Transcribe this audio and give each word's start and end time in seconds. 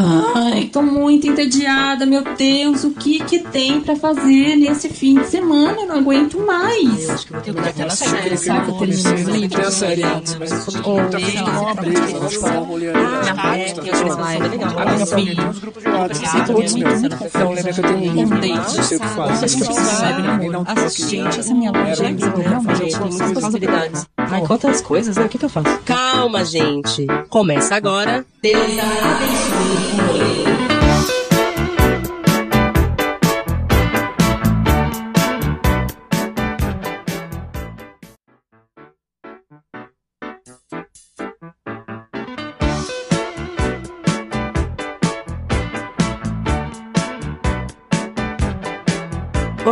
Ai, 0.00 0.70
tô 0.72 0.80
muito 0.80 1.26
entediada, 1.26 2.06
meu 2.06 2.22
Deus, 2.22 2.84
o 2.84 2.92
que 2.92 3.18
que 3.24 3.40
tem 3.40 3.80
pra 3.80 3.96
fazer 3.96 4.54
nesse 4.54 4.88
fim 4.88 5.18
de 5.18 5.26
semana? 5.26 5.80
Eu 5.80 5.86
não 5.88 5.96
aguento 5.96 6.38
mais. 6.38 7.08
Eu 7.08 7.14
acho 7.14 7.26
que 7.26 7.32
vou 7.32 7.42
terminar 7.42 7.68
aquela 7.68 7.90
série, 7.90 8.36
sabe? 8.36 8.68
Eu 8.68 8.74
termino 8.74 9.14
os 9.14 9.22
livros. 9.22 9.74
Série 9.74 10.02
antes, 10.04 10.36
mas 10.38 10.52
quando 10.52 11.10
tá 11.10 11.18
lá, 11.18 11.60
uma 11.60 11.76
coisa. 11.76 12.40
falar 12.40 12.58
uma 12.58 12.66
mulher. 12.66 12.94
Ah, 13.36 13.58
é, 13.58 13.64
que 13.72 13.88
eu 13.88 13.94
acho 13.94 14.04
legal. 14.04 15.16
Mim, 15.16 15.34
tem 15.34 15.48
uns 15.48 15.58
grupos 15.58 15.82
de 15.82 15.88
WhatsApp, 15.88 16.46
todos 16.46 16.74
meu. 16.74 16.88
Então 16.96 17.52
lembra 17.52 17.72
que 17.72 17.80
eu 17.80 17.84
tenho 17.84 17.96
um 17.96 18.14
livro, 18.14 18.38
não 18.38 18.64
sei 18.68 18.96
o 18.96 19.00
que 19.00 19.08
faço. 19.08 19.44
Acho 19.44 19.56
que 19.56 19.62
né, 19.64 20.38
um 20.44 20.60
amor? 20.60 20.66
toque. 20.66 21.08
Gente, 21.08 21.40
essa 21.40 21.54
minha 21.54 21.72
loja 21.72 22.04
é 22.04 22.14
realmente 22.48 22.98
tem 22.98 23.10
muitas 23.10 23.32
possibilidades. 23.32 24.06
Ai, 24.16 24.46
quantas 24.46 24.80
coisas, 24.80 25.16
né? 25.16 25.24
O 25.24 25.28
que 25.28 25.38
que 25.38 25.44
eu 25.44 25.48
faço? 25.48 25.78
Calma, 25.84 26.44
gente. 26.44 27.06
Começa 27.28 27.74
agora. 27.74 28.24
Deus 28.40 28.62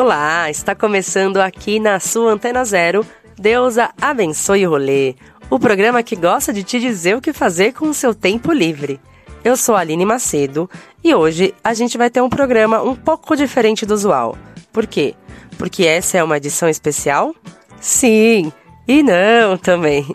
Olá, 0.06 0.48
está 0.48 0.72
começando 0.72 1.38
aqui 1.38 1.80
na 1.80 1.98
sua 1.98 2.30
Antena 2.30 2.64
Zero. 2.64 3.04
Deusa 3.36 3.90
abençoe 4.00 4.64
o 4.64 4.70
rolê. 4.70 5.16
O 5.50 5.58
programa 5.58 6.00
que 6.00 6.14
gosta 6.14 6.52
de 6.52 6.62
te 6.62 6.78
dizer 6.78 7.16
o 7.16 7.20
que 7.20 7.32
fazer 7.32 7.72
com 7.72 7.88
o 7.88 7.92
seu 7.92 8.14
tempo 8.14 8.52
livre. 8.52 9.00
Eu 9.42 9.56
sou 9.56 9.74
a 9.74 9.80
Aline 9.80 10.04
Macedo 10.04 10.70
e 11.02 11.12
hoje 11.12 11.52
a 11.64 11.74
gente 11.74 11.98
vai 11.98 12.08
ter 12.08 12.20
um 12.20 12.28
programa 12.28 12.80
um 12.80 12.94
pouco 12.94 13.34
diferente 13.34 13.84
do 13.84 13.94
usual. 13.94 14.38
Por 14.72 14.86
quê? 14.86 15.16
Porque 15.58 15.84
essa 15.84 16.18
é 16.18 16.22
uma 16.22 16.36
edição 16.36 16.68
especial? 16.68 17.34
Sim, 17.80 18.52
e 18.86 19.02
não 19.02 19.58
também. 19.58 20.06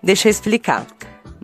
Deixa 0.00 0.28
eu 0.28 0.30
explicar. 0.30 0.86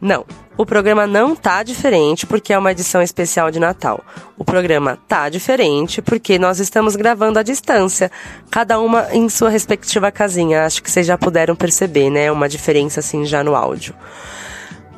Não, 0.01 0.25
o 0.57 0.65
programa 0.65 1.07
não 1.07 1.37
tá 1.37 1.62
diferente 1.62 2.27
porque 2.27 2.53
é 2.53 2.59
uma 2.59 2.73
edição 2.73 3.03
especial 3.03 3.51
de 3.51 3.61
Natal. 3.61 4.03
O 4.39 4.45
programa 4.45 4.98
tá 5.07 5.29
diferente 5.29 6.01
porque 6.01 6.39
nós 6.39 6.61
estamos 6.61 6.97
gravando 6.97 7.39
à 7.39 7.43
distância, 7.43 8.11
cada 8.51 8.81
uma 8.81 9.09
em 9.13 9.29
sua 9.29 9.51
respectiva 9.51 10.11
casinha. 10.11 10.65
Acho 10.65 10.83
que 10.83 10.91
vocês 10.91 11.07
já 11.07 11.19
puderam 11.19 11.55
perceber, 11.55 12.11
né? 12.11 12.33
Uma 12.33 12.48
diferença 12.48 13.01
assim 13.01 13.25
já 13.25 13.45
no 13.45 13.55
áudio. 13.55 13.95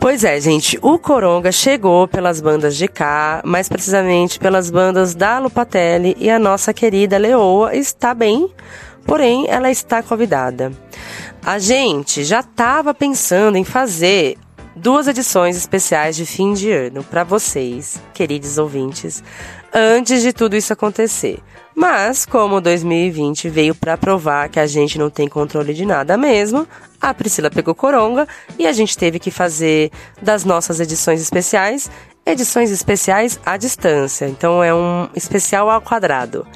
Pois 0.01 0.23
é, 0.23 0.41
gente, 0.41 0.79
o 0.81 0.97
Coronga 0.97 1.51
chegou 1.51 2.07
pelas 2.07 2.41
bandas 2.41 2.77
de 2.77 2.87
cá, 2.87 3.43
mais 3.45 3.69
precisamente 3.69 4.39
pelas 4.39 4.71
bandas 4.71 5.13
da 5.13 5.41
Lupatelli 5.41 6.17
e 6.21 6.31
a 6.31 6.39
nossa 6.39 6.73
querida 6.73 7.19
Leoa 7.19 7.75
está 7.75 8.15
bem, 8.15 8.49
porém 9.05 9.47
ela 9.49 9.73
está 9.73 10.01
convidada. 10.01 10.71
A 11.45 11.59
gente 11.59 12.23
já 12.23 12.41
estava 12.41 12.95
pensando 12.95 13.57
em 13.57 13.65
fazer 13.65 14.39
duas 14.79 15.09
edições 15.09 15.57
especiais 15.57 16.17
de 16.17 16.25
fim 16.25 16.53
de 16.55 16.71
ano 16.71 17.03
para 17.03 17.25
vocês, 17.25 18.01
queridos 18.15 18.59
ouvintes, 18.59 19.23
antes 19.75 20.23
de 20.23 20.33
tudo 20.33 20.57
isso 20.57 20.73
acontecer. 20.73 21.41
Mas, 21.75 22.25
como 22.25 22.61
2020 22.61 23.49
veio 23.49 23.75
para 23.75 23.97
provar 23.97 24.49
que 24.49 24.59
a 24.59 24.67
gente 24.67 24.99
não 24.99 25.11
tem 25.11 25.29
controle 25.29 25.75
de 25.75 25.85
nada 25.85 26.17
mesmo, 26.17 26.67
a 27.01 27.13
Priscila 27.13 27.51
pegou 27.51 27.75
coronga 27.75 28.27
e 28.59 28.67
a 28.67 28.73
gente 28.73 28.97
teve 28.97 29.19
que 29.19 29.31
fazer 29.31 29.91
das 30.21 30.45
nossas 30.45 30.81
edições 30.81 31.21
especiais, 31.21 31.91
edições 32.25 32.71
especiais 32.71 33.39
à 33.45 33.57
distância. 33.57 34.27
Então 34.27 34.63
é 34.63 34.75
um 34.75 35.09
especial 35.15 35.71
ao 35.71 35.81
quadrado. 35.81 36.47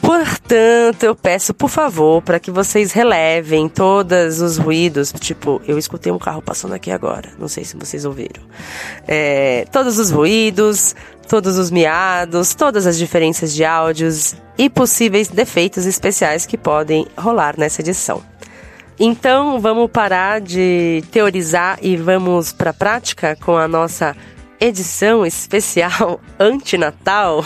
Portanto, 0.00 1.02
eu 1.02 1.14
peço, 1.14 1.52
por 1.52 1.68
favor, 1.68 2.22
para 2.22 2.38
que 2.38 2.50
vocês 2.50 2.92
relevem 2.92 3.68
todos 3.68 4.40
os 4.40 4.56
ruídos. 4.56 5.12
Tipo, 5.12 5.60
eu 5.66 5.78
escutei 5.78 6.12
um 6.12 6.18
carro 6.18 6.42
passando 6.42 6.74
aqui 6.74 6.90
agora. 6.90 7.30
Não 7.38 7.48
sei 7.48 7.64
se 7.64 7.76
vocês 7.76 8.04
ouviram. 8.04 8.42
É, 9.06 9.66
todos 9.72 9.98
os 9.98 10.10
ruídos, 10.10 10.94
todos 11.28 11.58
os 11.58 11.70
miados, 11.70 12.54
todas 12.54 12.86
as 12.86 12.96
diferenças 12.96 13.54
de 13.54 13.64
áudios 13.64 14.34
e 14.56 14.68
possíveis 14.70 15.28
defeitos 15.28 15.86
especiais 15.86 16.46
que 16.46 16.56
podem 16.56 17.06
rolar 17.16 17.54
nessa 17.58 17.80
edição. 17.80 18.22
Então, 19.00 19.60
vamos 19.60 19.90
parar 19.90 20.40
de 20.40 21.04
teorizar 21.12 21.78
e 21.80 21.96
vamos 21.96 22.52
para 22.52 22.70
a 22.70 22.74
prática 22.74 23.36
com 23.36 23.56
a 23.56 23.68
nossa 23.68 24.16
edição 24.60 25.24
especial 25.24 26.20
antinatal. 26.38 27.44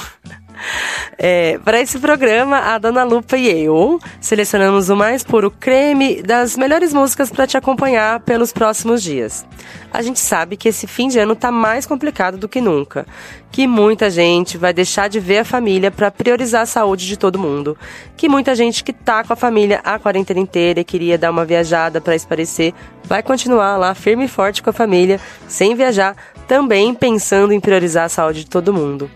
É, 1.19 1.59
para 1.65 1.81
esse 1.81 1.99
programa, 1.99 2.59
a 2.59 2.78
Dona 2.78 3.05
Lupa 3.05 3.37
e 3.37 3.49
eu 3.49 4.00
selecionamos 4.21 4.89
o 4.89 4.97
mais 4.97 5.23
puro 5.23 5.50
creme 5.50 6.23
das 6.23 6.56
melhores 6.56 6.93
músicas 6.93 7.31
para 7.31 7.47
te 7.47 7.56
acompanhar 7.56 8.21
pelos 8.21 8.53
próximos 8.53 9.03
dias. 9.03 9.45
A 9.93 10.03
gente 10.03 10.21
sabe 10.21 10.56
que 10.56 10.69
esse 10.69 10.87
fim 10.87 11.09
de 11.09 11.19
ano 11.19 11.37
tá 11.37 11.51
mais 11.51 11.87
complicado 11.87 12.39
do 12.39 12.49
que 12.49 12.61
nunca, 12.61 13.06
que 13.51 13.67
muita 13.67 14.09
gente 14.09 14.56
vai 14.56 14.72
deixar 14.72 15.09
de 15.09 15.21
ver 15.21 15.39
a 15.39 15.45
família 15.45 15.91
para 15.91 16.11
priorizar 16.11 16.62
a 16.62 16.67
saúde 16.67 17.06
de 17.06 17.17
todo 17.17 17.39
mundo, 17.39 17.77
que 18.17 18.28
muita 18.28 18.55
gente 18.55 18.83
que 18.83 18.93
tá 18.93 19.22
com 19.22 19.33
a 19.33 19.37
família 19.37 19.81
a 19.84 19.99
quarentena 19.99 20.41
inteira 20.41 20.81
e 20.81 20.84
queria 20.84 21.19
dar 21.19 21.31
uma 21.31 21.45
viajada 21.45 22.01
para 22.01 22.17
esparecer, 22.17 22.72
vai 23.05 23.22
continuar 23.22 23.77
lá 23.77 23.95
firme 23.95 24.25
e 24.25 24.28
forte 24.28 24.62
com 24.62 24.71
a 24.71 24.72
família, 24.72 25.21
sem 25.47 25.75
viajar, 25.75 26.17
também 26.49 26.95
pensando 26.95 27.53
em 27.53 27.61
priorizar 27.61 28.06
a 28.06 28.09
saúde 28.09 28.45
de 28.45 28.51
todo 28.51 28.72
mundo. 28.72 29.11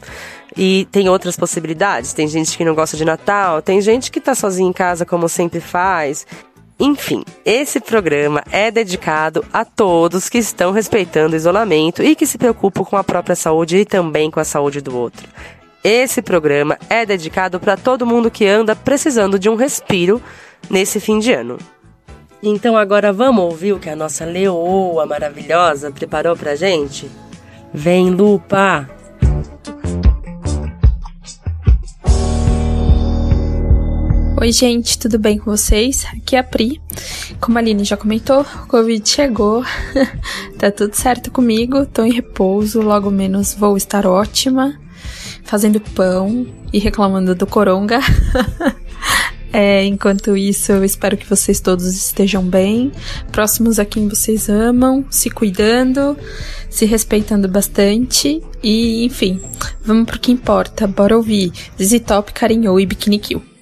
E 0.56 0.88
tem 0.90 1.08
outras 1.08 1.36
possibilidades. 1.36 2.12
Tem 2.12 2.26
gente 2.26 2.56
que 2.56 2.64
não 2.64 2.74
gosta 2.74 2.96
de 2.96 3.04
Natal, 3.04 3.60
tem 3.60 3.80
gente 3.80 4.10
que 4.10 4.20
tá 4.20 4.34
sozinha 4.34 4.68
em 4.68 4.72
casa 4.72 5.04
como 5.04 5.28
sempre 5.28 5.60
faz. 5.60 6.26
Enfim, 6.78 7.24
esse 7.44 7.80
programa 7.80 8.42
é 8.50 8.70
dedicado 8.70 9.44
a 9.52 9.64
todos 9.64 10.28
que 10.28 10.38
estão 10.38 10.72
respeitando 10.72 11.32
o 11.32 11.36
isolamento 11.36 12.02
e 12.02 12.14
que 12.14 12.26
se 12.26 12.36
preocupam 12.36 12.84
com 12.84 12.96
a 12.96 13.04
própria 13.04 13.34
saúde 13.34 13.78
e 13.78 13.84
também 13.84 14.30
com 14.30 14.40
a 14.40 14.44
saúde 14.44 14.82
do 14.82 14.96
outro. 14.96 15.26
Esse 15.82 16.20
programa 16.20 16.76
é 16.90 17.06
dedicado 17.06 17.58
para 17.58 17.76
todo 17.76 18.04
mundo 18.04 18.30
que 18.30 18.46
anda 18.46 18.76
precisando 18.76 19.38
de 19.38 19.48
um 19.48 19.54
respiro 19.54 20.20
nesse 20.68 21.00
fim 21.00 21.18
de 21.18 21.32
ano. 21.32 21.58
Então 22.42 22.76
agora 22.76 23.12
vamos 23.12 23.44
ouvir 23.44 23.72
o 23.72 23.78
que 23.78 23.88
a 23.88 23.96
nossa 23.96 24.24
leoa 24.24 25.06
maravilhosa 25.06 25.90
preparou 25.90 26.36
pra 26.36 26.54
gente? 26.54 27.10
Vem, 27.72 28.10
Lupa! 28.10 28.88
Oi, 34.38 34.52
gente, 34.52 34.98
tudo 34.98 35.18
bem 35.18 35.38
com 35.38 35.50
vocês? 35.50 36.04
Aqui 36.12 36.36
é 36.36 36.40
a 36.40 36.44
Pri. 36.44 36.78
Como 37.40 37.56
a 37.56 37.60
Aline 37.60 37.84
já 37.84 37.96
comentou, 37.96 38.42
o 38.42 38.66
Covid 38.66 39.08
chegou. 39.08 39.64
tá 40.58 40.70
tudo 40.70 40.92
certo 40.94 41.30
comigo, 41.30 41.86
tô 41.86 42.04
em 42.04 42.12
repouso, 42.12 42.82
logo 42.82 43.10
menos 43.10 43.54
vou 43.54 43.78
estar 43.78 44.04
ótima, 44.04 44.78
fazendo 45.42 45.80
pão 45.80 46.46
e 46.70 46.78
reclamando 46.78 47.34
do 47.34 47.46
coronga. 47.46 47.98
É, 49.52 49.84
enquanto 49.84 50.36
isso, 50.36 50.70
eu 50.72 50.84
espero 50.84 51.16
que 51.16 51.24
vocês 51.24 51.60
todos 51.60 51.86
estejam 51.86 52.42
bem, 52.42 52.92
próximos 53.32 53.78
a 53.78 53.86
quem 53.86 54.06
vocês 54.06 54.50
amam, 54.50 55.06
se 55.08 55.30
cuidando, 55.30 56.14
se 56.68 56.84
respeitando 56.84 57.48
bastante 57.48 58.42
e, 58.62 59.06
enfim, 59.06 59.40
vamos 59.82 60.04
pro 60.04 60.20
que 60.20 60.30
importa. 60.30 60.86
Bora 60.86 61.16
ouvir 61.16 61.52
ZZ 61.80 62.00
Top, 62.00 62.34
Carinhou 62.34 62.78
e 62.78 62.84
Bikini 62.84 63.18
Kill. 63.18 63.55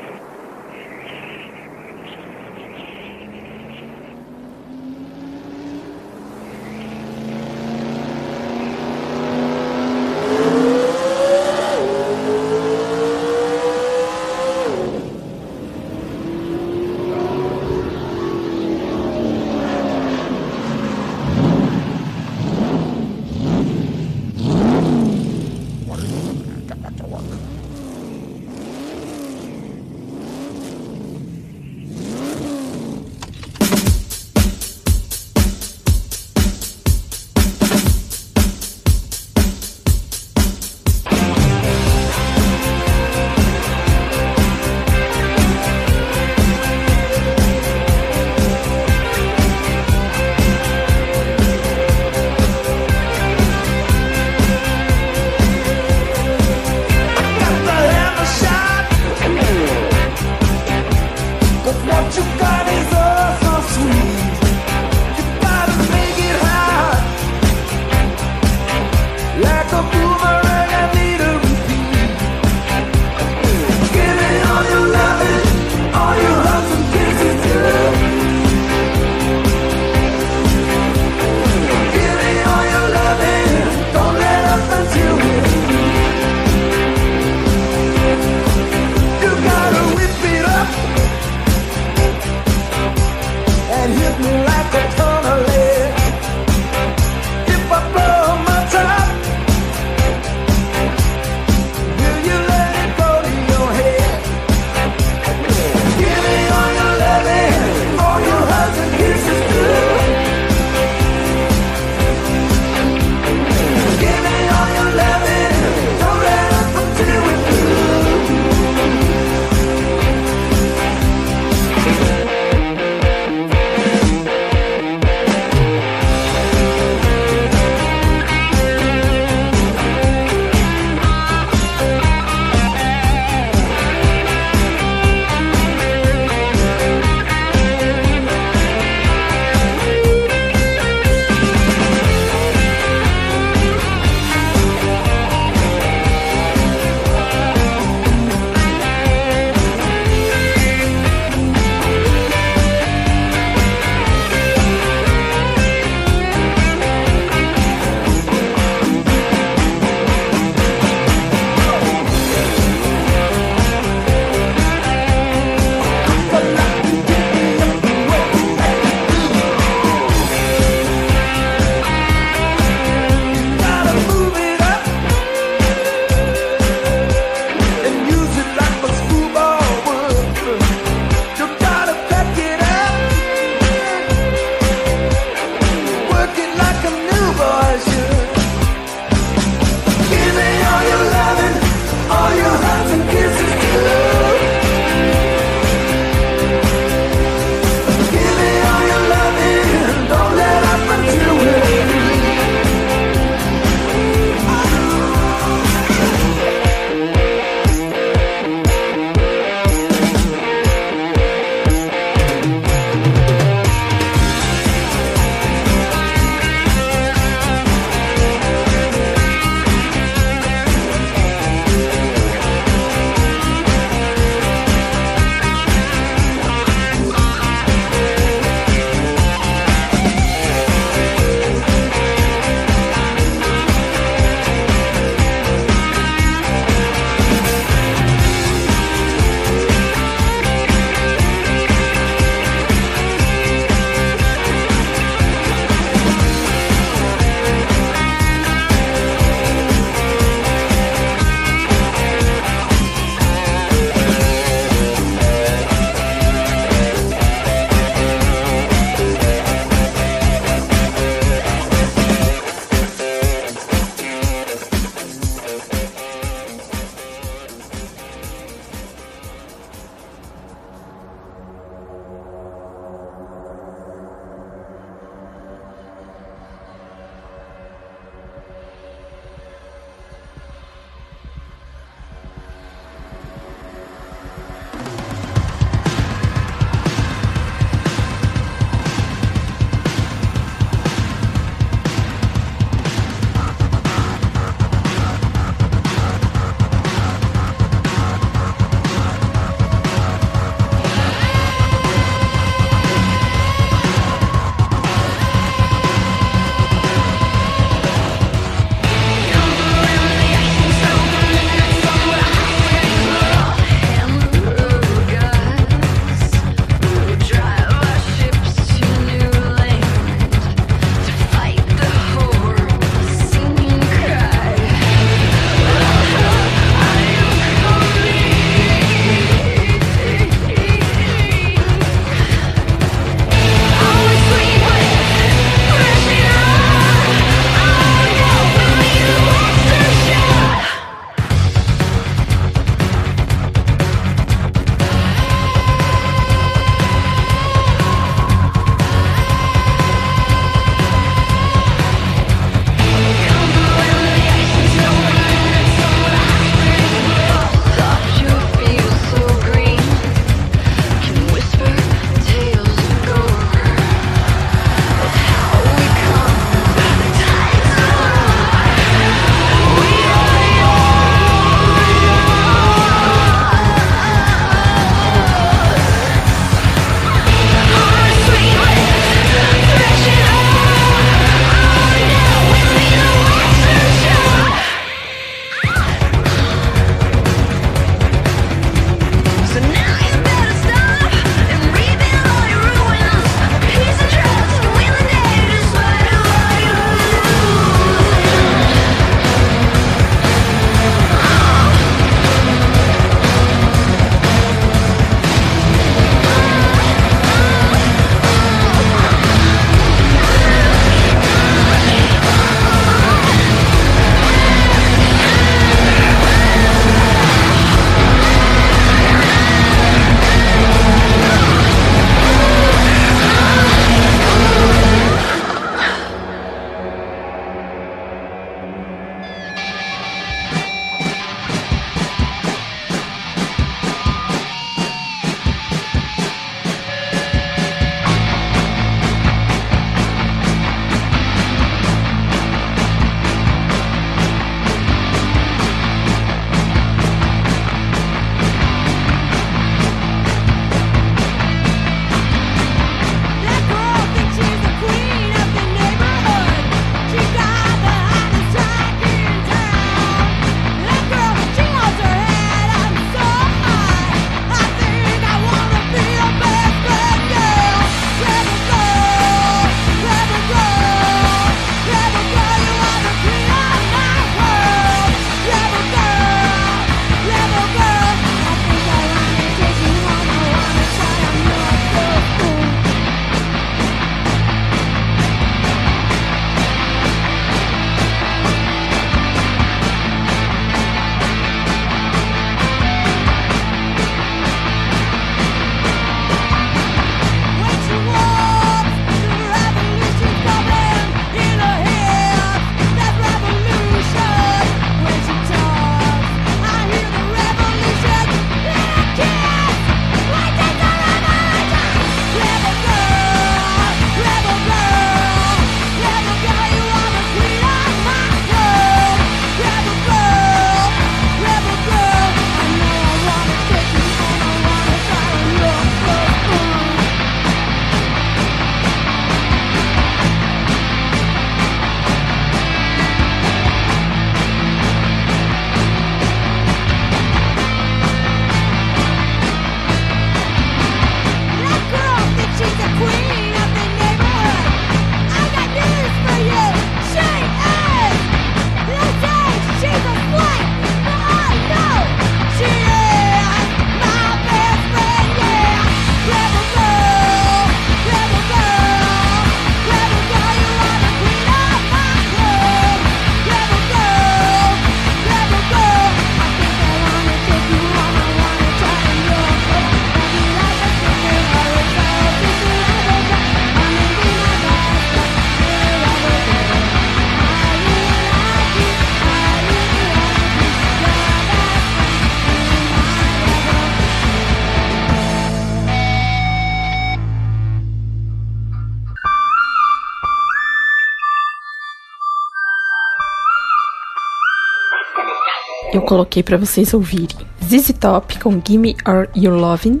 Coloquei 596.06 596.42
para 596.42 596.56
vocês 596.56 596.94
ouvirem. 596.94 597.36
ZZ 597.62 597.92
Top 597.98 598.38
com 598.38 598.62
Gimme 598.66 598.96
Or 599.06 599.28
Your 599.36 599.54
Loving, 599.54 600.00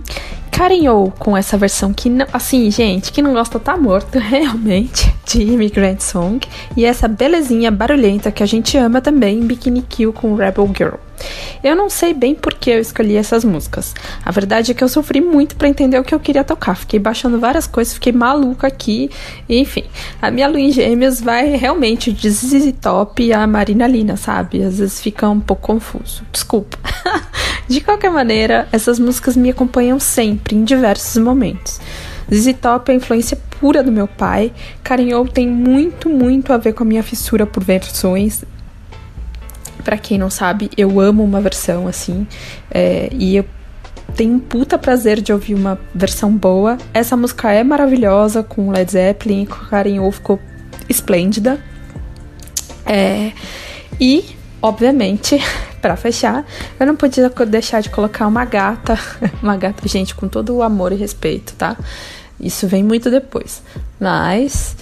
Karen 0.56 0.88
O 0.88 1.10
com 1.10 1.36
essa 1.36 1.58
versão 1.58 1.92
que, 1.92 2.08
não, 2.08 2.26
assim, 2.32 2.70
gente, 2.70 3.12
que 3.12 3.20
não 3.20 3.34
gosta 3.34 3.60
tá 3.60 3.76
morto, 3.76 4.16
realmente, 4.18 5.14
de 5.26 5.42
Immigrant 5.42 6.00
Song, 6.00 6.40
e 6.74 6.82
essa 6.82 7.06
belezinha 7.06 7.70
barulhenta 7.70 8.32
que 8.32 8.42
a 8.42 8.46
gente 8.46 8.74
ama 8.78 9.02
também, 9.02 9.46
Bikini 9.46 9.82
Kill 9.82 10.14
com 10.14 10.34
Rebel 10.34 10.72
Girl. 10.74 10.94
Eu 11.62 11.76
não 11.76 11.90
sei 11.90 12.14
bem 12.14 12.34
por 12.34 12.54
que 12.54 12.70
eu 12.70 12.80
escolhi 12.80 13.16
essas 13.16 13.44
músicas. 13.44 13.94
A 14.24 14.30
verdade 14.30 14.70
é 14.70 14.74
que 14.74 14.82
eu 14.82 14.88
sofri 14.88 15.20
muito 15.20 15.56
para 15.56 15.68
entender 15.68 15.98
o 15.98 16.04
que 16.04 16.14
eu 16.14 16.20
queria 16.20 16.44
tocar. 16.44 16.74
Fiquei 16.74 16.98
baixando 16.98 17.38
várias 17.38 17.66
coisas, 17.66 17.94
fiquei 17.94 18.12
maluca 18.12 18.66
aqui. 18.66 19.10
enfim, 19.48 19.84
a 20.20 20.30
minha 20.30 20.48
lua 20.48 20.60
em 20.60 20.72
gêmeos 20.72 21.20
vai 21.20 21.56
realmente 21.56 22.12
de 22.12 22.30
ZZ 22.30 22.72
Top 22.80 23.32
a 23.32 23.46
Marina 23.46 23.86
Lina, 23.86 24.16
sabe? 24.16 24.62
Às 24.62 24.78
vezes 24.78 25.00
fica 25.00 25.28
um 25.28 25.40
pouco 25.40 25.66
confuso. 25.66 26.22
Desculpa. 26.32 26.78
de 27.68 27.80
qualquer 27.80 28.10
maneira, 28.10 28.68
essas 28.72 28.98
músicas 28.98 29.36
me 29.36 29.50
acompanham 29.50 29.98
sempre, 29.98 30.54
em 30.56 30.64
diversos 30.64 31.20
momentos. 31.22 31.80
ZZ 32.32 32.54
Top 32.60 32.90
é 32.90 32.94
a 32.94 32.96
influência 32.96 33.38
pura 33.60 33.82
do 33.82 33.92
meu 33.92 34.06
pai. 34.08 34.52
Carinhou 34.82 35.26
tem 35.26 35.48
muito, 35.48 36.08
muito 36.08 36.52
a 36.52 36.56
ver 36.56 36.72
com 36.72 36.82
a 36.82 36.86
minha 36.86 37.02
fissura 37.02 37.46
por 37.46 37.62
versões 37.62 38.42
para 39.86 39.96
quem 39.96 40.18
não 40.18 40.28
sabe, 40.28 40.68
eu 40.76 40.98
amo 40.98 41.22
uma 41.22 41.40
versão 41.40 41.86
assim. 41.86 42.26
É, 42.68 43.08
e 43.12 43.36
eu 43.36 43.44
tenho 44.16 44.34
um 44.34 44.40
puta 44.40 44.76
prazer 44.76 45.20
de 45.20 45.32
ouvir 45.32 45.54
uma 45.54 45.78
versão 45.94 46.36
boa. 46.36 46.76
Essa 46.92 47.16
música 47.16 47.52
é 47.52 47.62
maravilhosa, 47.62 48.42
com 48.42 48.72
Led 48.72 48.90
Zeppelin, 48.90 49.46
com 49.46 49.54
Karen 49.66 50.00
O 50.00 50.10
ficou 50.10 50.40
esplêndida. 50.88 51.60
É, 52.84 53.30
e, 54.00 54.24
obviamente, 54.66 55.38
para 55.80 55.96
fechar, 55.96 56.44
eu 56.78 56.86
não 56.86 56.96
podia 56.96 57.30
deixar 57.46 57.80
de 57.80 57.90
colocar 57.90 58.26
uma 58.26 58.44
gata, 58.44 58.98
uma 59.42 59.56
gata, 59.56 59.86
gente, 59.88 60.14
com 60.14 60.28
todo 60.28 60.54
o 60.56 60.62
amor 60.62 60.92
e 60.92 60.96
respeito, 60.96 61.54
tá? 61.54 61.76
Isso 62.38 62.66
vem 62.66 62.82
muito 62.82 63.10
depois. 63.10 63.62
Mas 63.98 64.76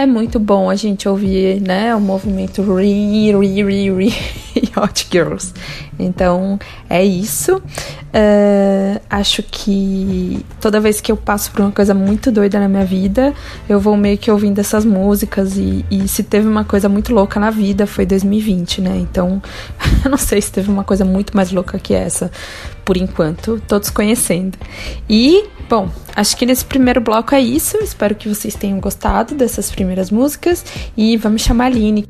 é 0.00 0.06
muito 0.06 0.40
bom 0.40 0.70
a 0.70 0.74
gente 0.74 1.06
ouvir, 1.06 1.60
né, 1.60 1.94
o 1.94 2.00
movimento 2.00 2.62
Re, 2.62 3.32
Re, 3.32 3.62
Re, 3.62 4.08
Re 4.08 4.72
Hot 4.74 5.06
Girls. 5.12 5.52
Então, 5.98 6.58
é 6.88 7.04
isso. 7.04 7.56
Uh, 7.58 8.98
acho 9.10 9.42
que 9.42 10.42
toda 10.58 10.80
vez 10.80 11.02
que 11.02 11.12
eu 11.12 11.18
passo 11.18 11.52
por 11.52 11.60
uma 11.60 11.70
coisa 11.70 11.92
muito 11.92 12.32
doida 12.32 12.58
na 12.58 12.66
minha 12.66 12.84
vida, 12.84 13.34
eu 13.68 13.78
vou 13.78 13.94
meio 13.94 14.16
que 14.16 14.30
ouvindo 14.30 14.58
essas 14.58 14.86
músicas. 14.86 15.58
E, 15.58 15.84
e 15.90 16.08
se 16.08 16.22
teve 16.22 16.48
uma 16.48 16.64
coisa 16.64 16.88
muito 16.88 17.12
louca 17.12 17.38
na 17.38 17.50
vida, 17.50 17.86
foi 17.86 18.06
2020, 18.06 18.80
né? 18.80 18.96
Então, 18.96 19.42
eu 20.02 20.10
não 20.10 20.18
sei 20.18 20.40
se 20.40 20.50
teve 20.50 20.70
uma 20.70 20.82
coisa 20.82 21.04
muito 21.04 21.36
mais 21.36 21.52
louca 21.52 21.78
que 21.78 21.92
essa, 21.92 22.30
por 22.90 22.96
enquanto, 22.96 23.62
todos 23.68 23.88
conhecendo. 23.88 24.58
E 25.08 25.44
Bom, 25.68 25.88
acho 26.16 26.36
que 26.36 26.44
nesse 26.44 26.64
primeiro 26.64 27.00
bloco 27.00 27.32
é 27.32 27.40
isso. 27.40 27.76
Espero 27.76 28.16
que 28.16 28.28
vocês 28.28 28.56
tenham 28.56 28.80
gostado 28.80 29.36
dessas 29.36 29.70
primeiras 29.70 30.10
músicas 30.10 30.64
e 30.96 31.16
vamos 31.16 31.42
chamar 31.42 31.66
a 31.66 31.66
Aline. 31.68 32.04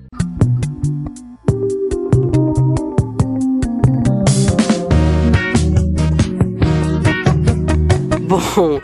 Bom, 8.27 8.81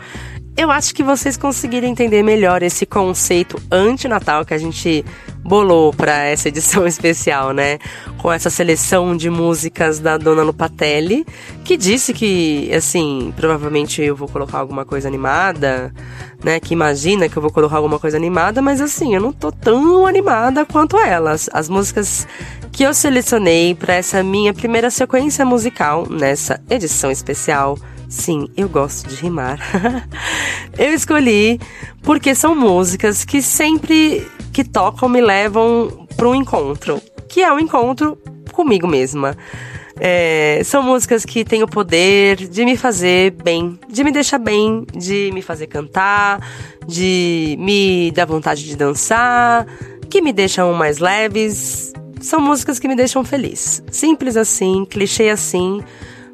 eu 0.55 0.69
acho 0.69 0.93
que 0.93 1.01
vocês 1.01 1.35
conseguiram 1.35 1.87
entender 1.87 2.21
melhor 2.21 2.61
esse 2.61 2.85
conceito 2.85 3.59
antinatal 3.71 4.45
que 4.45 4.53
a 4.53 4.59
gente 4.59 5.03
bolou 5.47 5.93
para 5.93 6.25
essa 6.25 6.49
edição 6.49 6.85
especial, 6.87 7.53
né? 7.53 7.79
Com 8.17 8.31
essa 8.31 8.49
seleção 8.49 9.15
de 9.15 9.29
músicas 9.29 9.97
da 9.97 10.17
Dona 10.17 10.43
Lupatelli, 10.43 11.25
que 11.63 11.77
disse 11.77 12.13
que, 12.13 12.69
assim, 12.73 13.33
provavelmente 13.35 14.01
eu 14.01 14.15
vou 14.15 14.27
colocar 14.27 14.59
alguma 14.59 14.83
coisa 14.83 15.07
animada, 15.07 15.93
né? 16.43 16.59
Que 16.59 16.73
imagina 16.73 17.29
que 17.29 17.37
eu 17.37 17.41
vou 17.41 17.51
colocar 17.51 17.77
alguma 17.77 17.97
coisa 17.97 18.17
animada, 18.17 18.61
mas 18.61 18.81
assim, 18.81 19.15
eu 19.15 19.21
não 19.21 19.31
tô 19.31 19.51
tão 19.51 20.05
animada 20.05 20.65
quanto 20.65 20.97
elas. 20.97 21.49
As 21.53 21.69
músicas 21.69 22.27
que 22.71 22.83
eu 22.83 22.93
selecionei 22.93 23.73
para 23.73 23.93
essa 23.93 24.21
minha 24.21 24.53
primeira 24.53 24.91
sequência 24.91 25.45
musical 25.45 26.05
nessa 26.09 26.61
edição 26.69 27.09
especial 27.09 27.77
Sim, 28.09 28.47
eu 28.55 28.69
gosto 28.69 29.07
de 29.09 29.15
rimar. 29.15 29.59
eu 30.77 30.93
escolhi 30.93 31.59
porque 32.01 32.33
são 32.33 32.55
músicas 32.55 33.25
que 33.25 33.41
sempre 33.41 34.25
que 34.53 34.63
tocam 34.63 35.09
me 35.09 35.21
levam 35.21 36.07
para 36.15 36.27
um 36.27 36.35
encontro, 36.35 37.01
que 37.27 37.43
é 37.43 37.51
um 37.51 37.59
encontro 37.59 38.17
comigo 38.53 38.87
mesma. 38.87 39.37
É, 39.99 40.61
são 40.63 40.83
músicas 40.83 41.25
que 41.25 41.43
têm 41.43 41.63
o 41.63 41.67
poder 41.67 42.37
de 42.37 42.63
me 42.63 42.77
fazer 42.77 43.31
bem, 43.31 43.79
de 43.89 44.03
me 44.03 44.11
deixar 44.11 44.37
bem, 44.37 44.85
de 44.95 45.31
me 45.33 45.41
fazer 45.41 45.67
cantar, 45.67 46.39
de 46.87 47.55
me 47.59 48.11
dar 48.11 48.25
vontade 48.25 48.63
de 48.63 48.75
dançar, 48.75 49.65
que 50.09 50.21
me 50.21 50.31
deixam 50.31 50.73
mais 50.73 50.99
leves. 50.99 51.93
São 52.21 52.39
músicas 52.39 52.79
que 52.79 52.87
me 52.87 52.95
deixam 52.95 53.23
feliz. 53.23 53.83
Simples 53.91 54.37
assim, 54.37 54.85
clichê 54.85 55.29
assim, 55.29 55.83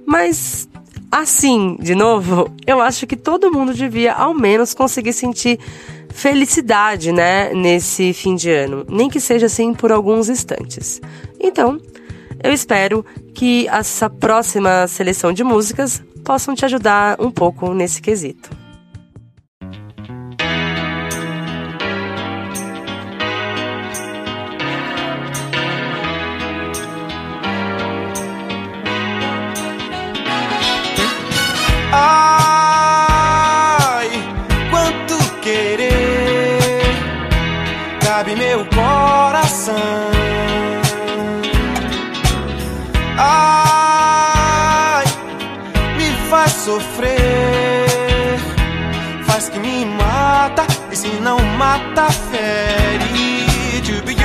mas 0.06 0.68
Assim, 1.16 1.78
de 1.80 1.94
novo, 1.94 2.50
eu 2.66 2.82
acho 2.82 3.06
que 3.06 3.16
todo 3.16 3.52
mundo 3.52 3.72
devia 3.72 4.14
ao 4.14 4.34
menos 4.34 4.74
conseguir 4.74 5.14
sentir 5.14 5.60
felicidade, 6.10 7.12
né, 7.12 7.54
nesse 7.54 8.14
fim 8.14 8.36
de 8.36 8.50
ano, 8.50 8.84
nem 8.90 9.08
que 9.08 9.20
seja 9.20 9.46
assim 9.46 9.76
por 9.76 9.92
alguns 9.92 10.28
instantes. 10.28 11.00
Então, 11.40 11.80
eu 12.44 12.52
espero 12.52 13.06
que 13.32 13.68
essa 13.68 14.10
próxima 14.10 14.88
seleção 14.88 15.32
de 15.32 15.44
músicas 15.44 16.02
possam 16.26 16.56
te 16.56 16.66
ajudar 16.66 17.22
um 17.22 17.30
pouco 17.30 17.76
nesse 17.76 18.02
quesito. 18.02 18.63
Sofrer, 46.74 48.40
faz 49.26 49.50
que 49.50 49.60
me 49.60 49.86
mata 49.86 50.66
e 50.92 50.96
se 50.96 51.10
não 51.22 51.38
mata 51.58 52.10
fere. 52.10 53.04
To 53.84 54.02
be 54.06 54.14
you. 54.14 54.18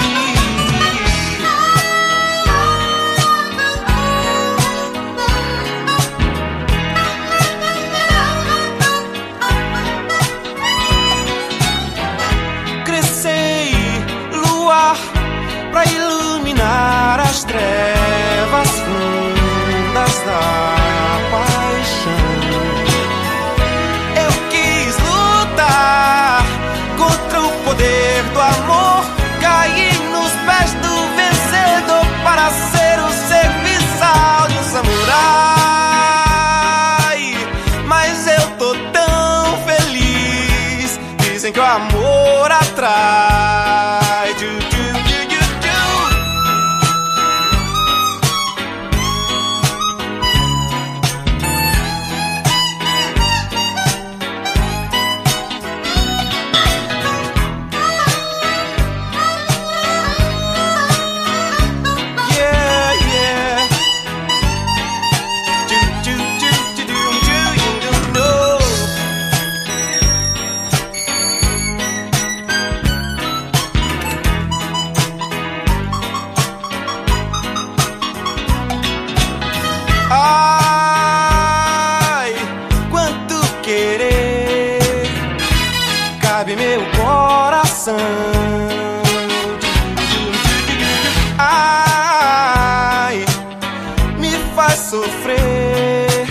faz 94.55 94.79
sofrer, 94.79 96.27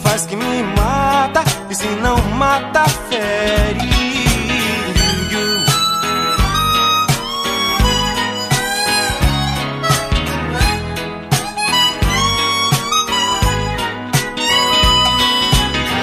faz 0.00 0.26
que 0.26 0.36
me 0.36 0.62
mata, 0.62 1.42
e 1.70 1.74
se 1.74 1.86
não 2.02 2.16
mata, 2.36 2.84
fere. 3.08 3.88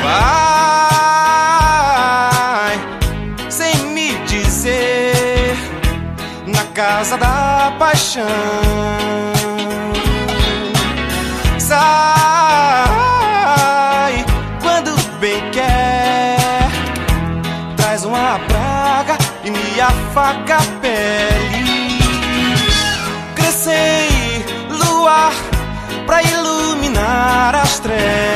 Vai 0.03 2.79
sem 3.49 3.75
me 3.87 4.13
dizer 4.25 5.55
na 6.47 6.63
casa 6.73 7.17
da 7.17 7.73
paixão 7.79 8.64
faca 20.15 20.59
pele. 20.81 21.99
Crescei, 23.35 24.45
luar, 24.69 25.33
pra 26.05 26.23
iluminar 26.23 27.53
as 27.53 27.79
trevas. 27.79 28.34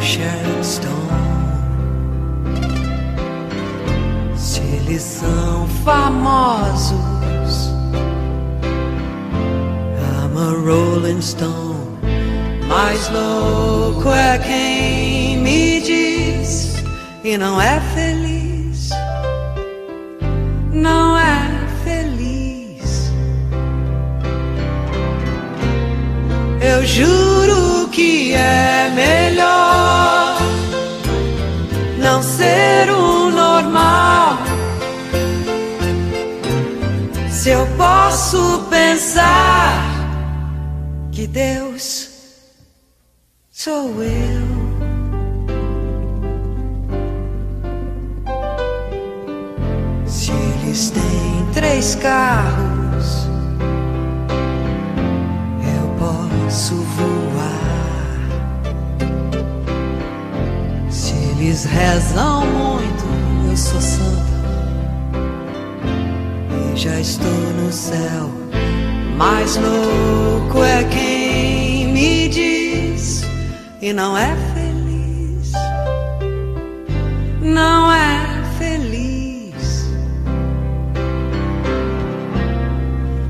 Sharon 0.00 0.62
Stone. 0.62 0.90
Se 4.36 4.60
eles 4.60 5.02
são 5.02 5.68
famosos, 5.84 7.70
I'm 9.98 10.36
a 10.38 10.54
Rolling 10.64 11.20
Stone. 11.20 11.98
Mais 12.66 13.10
louco 13.10 14.08
é 14.10 14.38
quem 14.38 15.38
me 15.38 15.80
diz 15.80 16.82
e 17.22 17.36
não 17.36 17.60
é 17.60 17.80
feliz. 17.94 18.90
Não 20.72 21.18
é 21.18 21.50
feliz. 21.84 23.12
Eu 26.60 26.86
juro 26.86 27.88
que 27.88 28.32
é 28.32 28.90
melhor 28.94 29.59
Se 37.40 37.48
eu 37.48 37.66
posso 37.78 38.66
pensar 38.68 39.72
que 41.10 41.26
Deus 41.26 42.10
sou 43.50 44.02
eu. 44.02 44.46
Se 50.04 50.30
eles 50.30 50.90
têm 50.90 51.46
três 51.54 51.94
carros, 51.94 53.26
eu 55.64 55.94
posso 55.98 56.74
voar. 56.74 58.20
Se 60.90 61.14
eles 61.14 61.64
rezam 61.64 62.44
muito, 62.44 63.06
eu 63.48 63.56
sou 63.56 63.80
santa 63.80 64.26
e 64.26 64.29
já 66.80 66.98
estou 66.98 67.30
no 67.30 67.70
céu. 67.70 68.30
Mais 69.14 69.56
louco 69.56 70.64
é 70.64 70.82
quem 70.84 71.88
me 71.92 72.26
diz 72.26 73.22
e 73.82 73.92
não 73.92 74.16
é 74.16 74.34
feliz. 74.54 75.52
Não 77.42 77.92
é 77.92 78.42
feliz. 78.58 79.90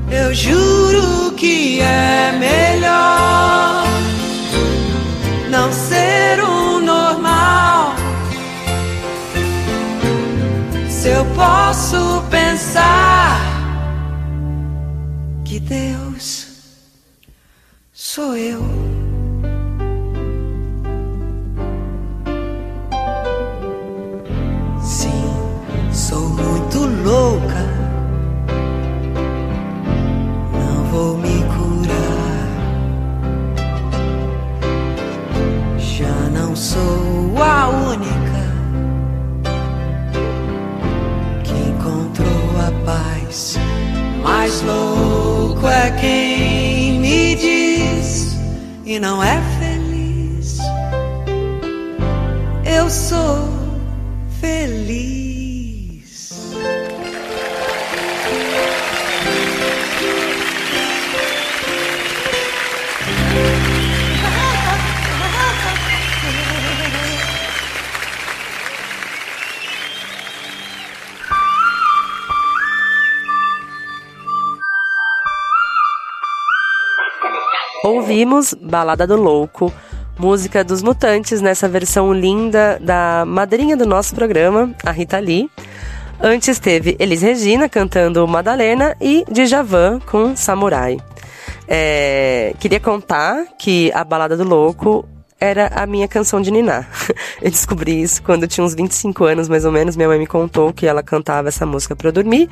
Eu 0.09 0.33
juro 0.33 1.33
que 1.35 1.81
é 1.81 2.31
melhor 2.39 3.83
não 5.49 5.69
ser 5.73 6.41
o 6.41 6.79
normal. 6.79 7.95
Se 10.87 11.09
eu 11.09 11.25
posso 11.35 12.23
pensar 12.29 13.40
Deus 15.67 16.47
sou 17.93 18.35
eu. 18.35 18.80
Ouvimos 78.01 78.55
Balada 78.55 79.05
do 79.05 79.15
Louco, 79.15 79.71
música 80.17 80.63
dos 80.63 80.81
Mutantes 80.81 81.39
nessa 81.39 81.69
versão 81.69 82.11
linda 82.11 82.79
da 82.81 83.23
madrinha 83.27 83.77
do 83.77 83.85
nosso 83.85 84.15
programa, 84.15 84.73
a 84.83 84.89
Rita 84.89 85.19
Lee. 85.19 85.51
Antes 86.19 86.57
teve 86.57 86.95
Elis 86.97 87.21
Regina 87.21 87.69
cantando 87.69 88.27
Madalena 88.27 88.97
e 88.99 89.23
Djavan 89.29 89.99
com 89.99 90.35
Samurai. 90.35 90.97
É, 91.67 92.55
queria 92.59 92.79
contar 92.79 93.45
que 93.59 93.91
a 93.93 94.03
Balada 94.03 94.35
do 94.35 94.43
Louco 94.43 95.07
era 95.39 95.67
a 95.67 95.85
minha 95.85 96.07
canção 96.07 96.41
de 96.41 96.49
ninar. 96.49 96.89
Eu 97.39 97.51
descobri 97.51 98.01
isso 98.01 98.23
quando 98.23 98.43
eu 98.43 98.47
tinha 98.47 98.65
uns 98.65 98.73
25 98.73 99.25
anos, 99.25 99.47
mais 99.47 99.63
ou 99.63 99.71
menos. 99.71 99.95
Minha 99.95 100.07
mãe 100.07 100.17
me 100.17 100.27
contou 100.27 100.73
que 100.73 100.87
ela 100.87 101.03
cantava 101.03 101.49
essa 101.49 101.67
música 101.67 101.95
para 101.95 102.09
eu 102.09 102.11
dormir. 102.11 102.49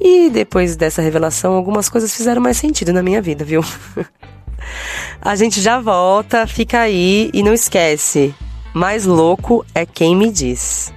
E 0.00 0.30
depois 0.30 0.74
dessa 0.76 1.02
revelação, 1.02 1.54
algumas 1.54 1.88
coisas 1.88 2.16
fizeram 2.16 2.40
mais 2.40 2.56
sentido 2.56 2.92
na 2.92 3.02
minha 3.02 3.20
vida, 3.20 3.44
viu? 3.44 3.64
A 5.20 5.36
gente 5.36 5.60
já 5.60 5.80
volta, 5.80 6.46
fica 6.46 6.80
aí 6.80 7.30
e 7.32 7.42
não 7.42 7.52
esquece. 7.52 8.34
Mais 8.74 9.04
louco 9.04 9.64
é 9.74 9.84
quem 9.84 10.16
me 10.16 10.30
diz. 10.30 10.92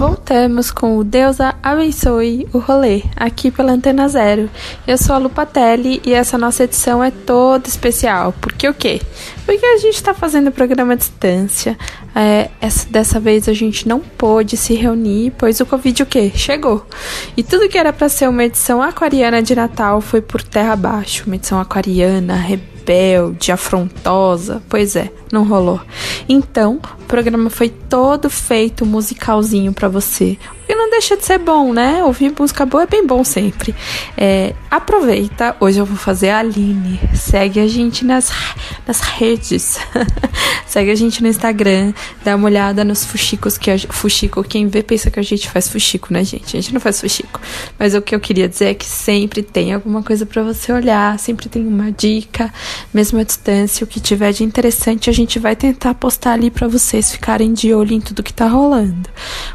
Voltamos 0.00 0.70
com 0.70 0.96
o 0.96 1.04
Deusa 1.04 1.54
Abençoe 1.62 2.48
o 2.54 2.58
Rolê, 2.58 3.02
aqui 3.14 3.50
pela 3.50 3.72
Antena 3.72 4.08
Zero. 4.08 4.48
Eu 4.86 4.96
sou 4.96 5.14
a 5.14 5.18
Lupatelli 5.18 6.00
e 6.06 6.14
essa 6.14 6.38
nossa 6.38 6.64
edição 6.64 7.04
é 7.04 7.10
toda 7.10 7.68
especial. 7.68 8.32
Porque 8.40 8.66
o 8.66 8.72
quê? 8.72 9.02
Porque 9.44 9.66
a 9.66 9.76
gente 9.76 9.96
está 9.96 10.14
fazendo 10.14 10.50
programa 10.50 10.94
à 10.94 10.96
distância. 10.96 11.76
É, 12.14 12.48
essa, 12.62 12.88
dessa 12.88 13.20
vez 13.20 13.46
a 13.46 13.52
gente 13.52 13.86
não 13.86 14.00
pôde 14.00 14.56
se 14.56 14.72
reunir, 14.72 15.34
pois 15.36 15.60
o 15.60 15.66
Covid 15.66 16.02
o 16.02 16.06
quê? 16.06 16.32
Chegou. 16.34 16.86
E 17.36 17.42
tudo 17.42 17.68
que 17.68 17.76
era 17.76 17.92
para 17.92 18.08
ser 18.08 18.26
uma 18.26 18.44
edição 18.44 18.80
aquariana 18.80 19.42
de 19.42 19.54
Natal 19.54 20.00
foi 20.00 20.22
por 20.22 20.42
terra 20.42 20.72
abaixo. 20.72 21.24
Uma 21.26 21.36
edição 21.36 21.60
aquariana, 21.60 22.36
rebelde, 22.36 22.79
afrontosa. 23.52 24.62
Pois 24.68 24.96
é, 24.96 25.10
não 25.32 25.44
rolou. 25.44 25.80
Então, 26.28 26.80
o 27.00 27.04
programa 27.04 27.50
foi 27.50 27.68
todo 27.68 28.28
feito 28.28 28.84
musicalzinho 28.84 29.72
para 29.72 29.88
você. 29.88 30.38
Que 30.70 30.76
não 30.76 30.88
deixa 30.88 31.16
de 31.16 31.24
ser 31.24 31.38
bom, 31.38 31.72
né? 31.72 32.04
Ouvir 32.04 32.32
música 32.38 32.64
boa 32.64 32.84
é 32.84 32.86
bem 32.86 33.04
bom 33.04 33.24
sempre. 33.24 33.74
É, 34.16 34.54
aproveita, 34.70 35.56
hoje 35.58 35.80
eu 35.80 35.84
vou 35.84 35.96
fazer 35.96 36.30
a 36.30 36.38
Aline. 36.38 37.00
Segue 37.12 37.58
a 37.58 37.66
gente 37.66 38.04
nas, 38.04 38.30
nas 38.86 39.00
redes. 39.00 39.80
Segue 40.68 40.92
a 40.92 40.94
gente 40.94 41.20
no 41.22 41.28
Instagram. 41.28 41.92
Dá 42.22 42.36
uma 42.36 42.46
olhada 42.46 42.84
nos 42.84 43.04
fuxicos 43.04 43.58
que 43.58 43.68
a, 43.68 43.76
fuxico. 43.76 44.44
Quem 44.44 44.68
vê 44.68 44.80
pensa 44.80 45.10
que 45.10 45.18
a 45.18 45.24
gente 45.24 45.50
faz 45.50 45.68
fuxico, 45.68 46.12
né, 46.12 46.22
gente? 46.22 46.56
A 46.56 46.60
gente 46.60 46.72
não 46.72 46.80
faz 46.80 47.00
fuxico. 47.00 47.40
Mas 47.76 47.96
o 47.96 48.00
que 48.00 48.14
eu 48.14 48.20
queria 48.20 48.48
dizer 48.48 48.66
é 48.66 48.74
que 48.74 48.86
sempre 48.86 49.42
tem 49.42 49.74
alguma 49.74 50.04
coisa 50.04 50.24
para 50.24 50.44
você 50.44 50.72
olhar, 50.72 51.18
sempre 51.18 51.48
tem 51.48 51.66
uma 51.66 51.90
dica, 51.90 52.54
mesmo 52.94 53.18
à 53.18 53.24
distância. 53.24 53.82
O 53.82 53.88
que 53.88 53.98
tiver 53.98 54.30
de 54.30 54.44
interessante 54.44 55.10
a 55.10 55.12
gente 55.12 55.36
vai 55.40 55.56
tentar 55.56 55.94
postar 55.94 56.34
ali 56.34 56.48
para 56.48 56.68
você 56.68 56.90
vocês 56.90 57.12
ficarem 57.12 57.52
de 57.52 57.74
olho 57.74 57.92
em 57.92 58.00
tudo 58.00 58.22
que 58.22 58.32
tá 58.32 58.48
rolando. 58.48 59.08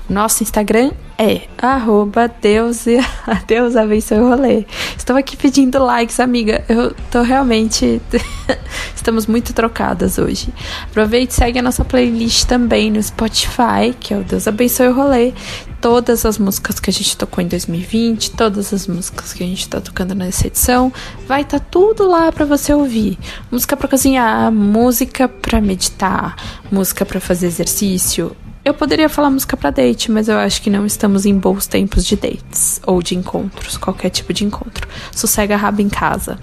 O 0.09 0.13
nosso 0.13 0.43
Instagram 0.43 0.91
é 1.17 1.43
arroba 1.57 2.27
Deus, 2.27 2.85
e, 2.87 2.97
Deus 3.47 3.75
abençoe 3.75 4.19
o 4.19 4.29
rolê. 4.29 4.65
Estou 4.97 5.15
aqui 5.15 5.37
pedindo 5.37 5.83
likes, 5.83 6.19
amiga. 6.19 6.63
Eu 6.67 6.93
tô 7.09 7.21
realmente. 7.21 8.01
Estamos 8.95 9.27
muito 9.27 9.53
trocadas 9.53 10.17
hoje. 10.17 10.49
Aproveite 10.83 11.31
e 11.33 11.35
segue 11.35 11.59
a 11.59 11.61
nossa 11.61 11.85
playlist 11.85 12.45
também 12.45 12.91
no 12.91 13.01
Spotify, 13.01 13.93
que 13.99 14.13
é 14.13 14.17
o 14.17 14.23
Deus 14.23 14.47
abençoe 14.47 14.87
o 14.87 14.93
rolê. 14.93 15.33
Todas 15.79 16.25
as 16.25 16.39
músicas 16.39 16.79
que 16.79 16.89
a 16.89 16.93
gente 16.93 17.15
tocou 17.15 17.43
em 17.43 17.47
2020, 17.47 18.31
todas 18.31 18.73
as 18.73 18.87
músicas 18.87 19.33
que 19.33 19.43
a 19.43 19.45
gente 19.45 19.69
tá 19.69 19.79
tocando 19.79 20.15
nessa 20.15 20.47
edição, 20.47 20.91
vai 21.27 21.41
estar 21.41 21.59
tá 21.59 21.65
tudo 21.69 22.07
lá 22.07 22.31
para 22.31 22.45
você 22.45 22.73
ouvir. 22.73 23.19
Música 23.51 23.77
para 23.77 23.87
cozinhar, 23.87 24.51
música 24.51 25.27
para 25.27 25.61
meditar, 25.61 26.35
música 26.71 27.05
para 27.05 27.19
fazer 27.19 27.45
exercício, 27.45 28.35
eu 28.65 28.73
poderia 28.73 29.07
falar 29.07 29.29
música 29.29 29.55
para 29.55 29.69
date, 29.69 30.11
mas 30.11 30.27
eu 30.27 30.37
acho 30.39 30.59
que 30.59 30.71
não 30.71 30.87
estamos 30.87 31.23
em 31.23 31.37
bons 31.37 31.67
tempos 31.67 32.03
de 32.03 32.15
dates 32.15 32.81
ou 32.85 32.99
de 32.99 33.15
encontros, 33.15 33.77
qualquer 33.77 34.09
tipo 34.09 34.33
de 34.33 34.43
encontro. 34.43 34.87
Sossega 35.11 35.55
rabo 35.55 35.83
em 35.83 35.87
casa. 35.87 36.39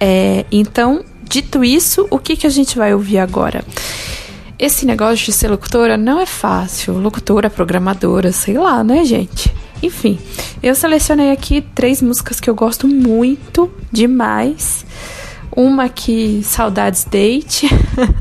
É, 0.00 0.44
então, 0.50 1.04
dito 1.22 1.62
isso, 1.62 2.08
o 2.10 2.18
que, 2.18 2.34
que 2.34 2.46
a 2.46 2.50
gente 2.50 2.76
vai 2.76 2.92
ouvir 2.92 3.18
agora? 3.18 3.64
Esse 4.58 4.84
negócio 4.84 5.24
de 5.24 5.32
ser 5.32 5.48
locutora 5.48 5.96
não 5.96 6.20
é 6.20 6.26
fácil. 6.26 6.98
Locutora, 6.98 7.48
programadora, 7.48 8.32
sei 8.32 8.58
lá, 8.58 8.82
né, 8.82 9.04
gente? 9.04 9.54
Enfim, 9.80 10.18
eu 10.60 10.74
selecionei 10.74 11.30
aqui 11.30 11.62
três 11.74 12.02
músicas 12.02 12.40
que 12.40 12.50
eu 12.50 12.54
gosto 12.54 12.88
muito 12.88 13.70
demais. 13.92 14.84
Uma 15.56 15.88
que 15.88 16.42
saudades 16.44 17.04
date, 17.04 17.68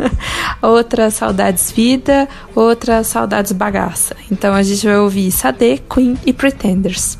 outra 0.62 1.12
saudades 1.12 1.72
vida, 1.72 2.28
outra 2.56 3.04
saudades 3.04 3.52
bagaça. 3.52 4.16
Então 4.32 4.54
a 4.54 4.64
gente 4.64 4.86
vai 4.86 4.98
ouvir 4.98 5.32
Sade, 5.32 5.82
Queen 5.90 6.18
e 6.26 6.34
Pretenders. 6.34 7.18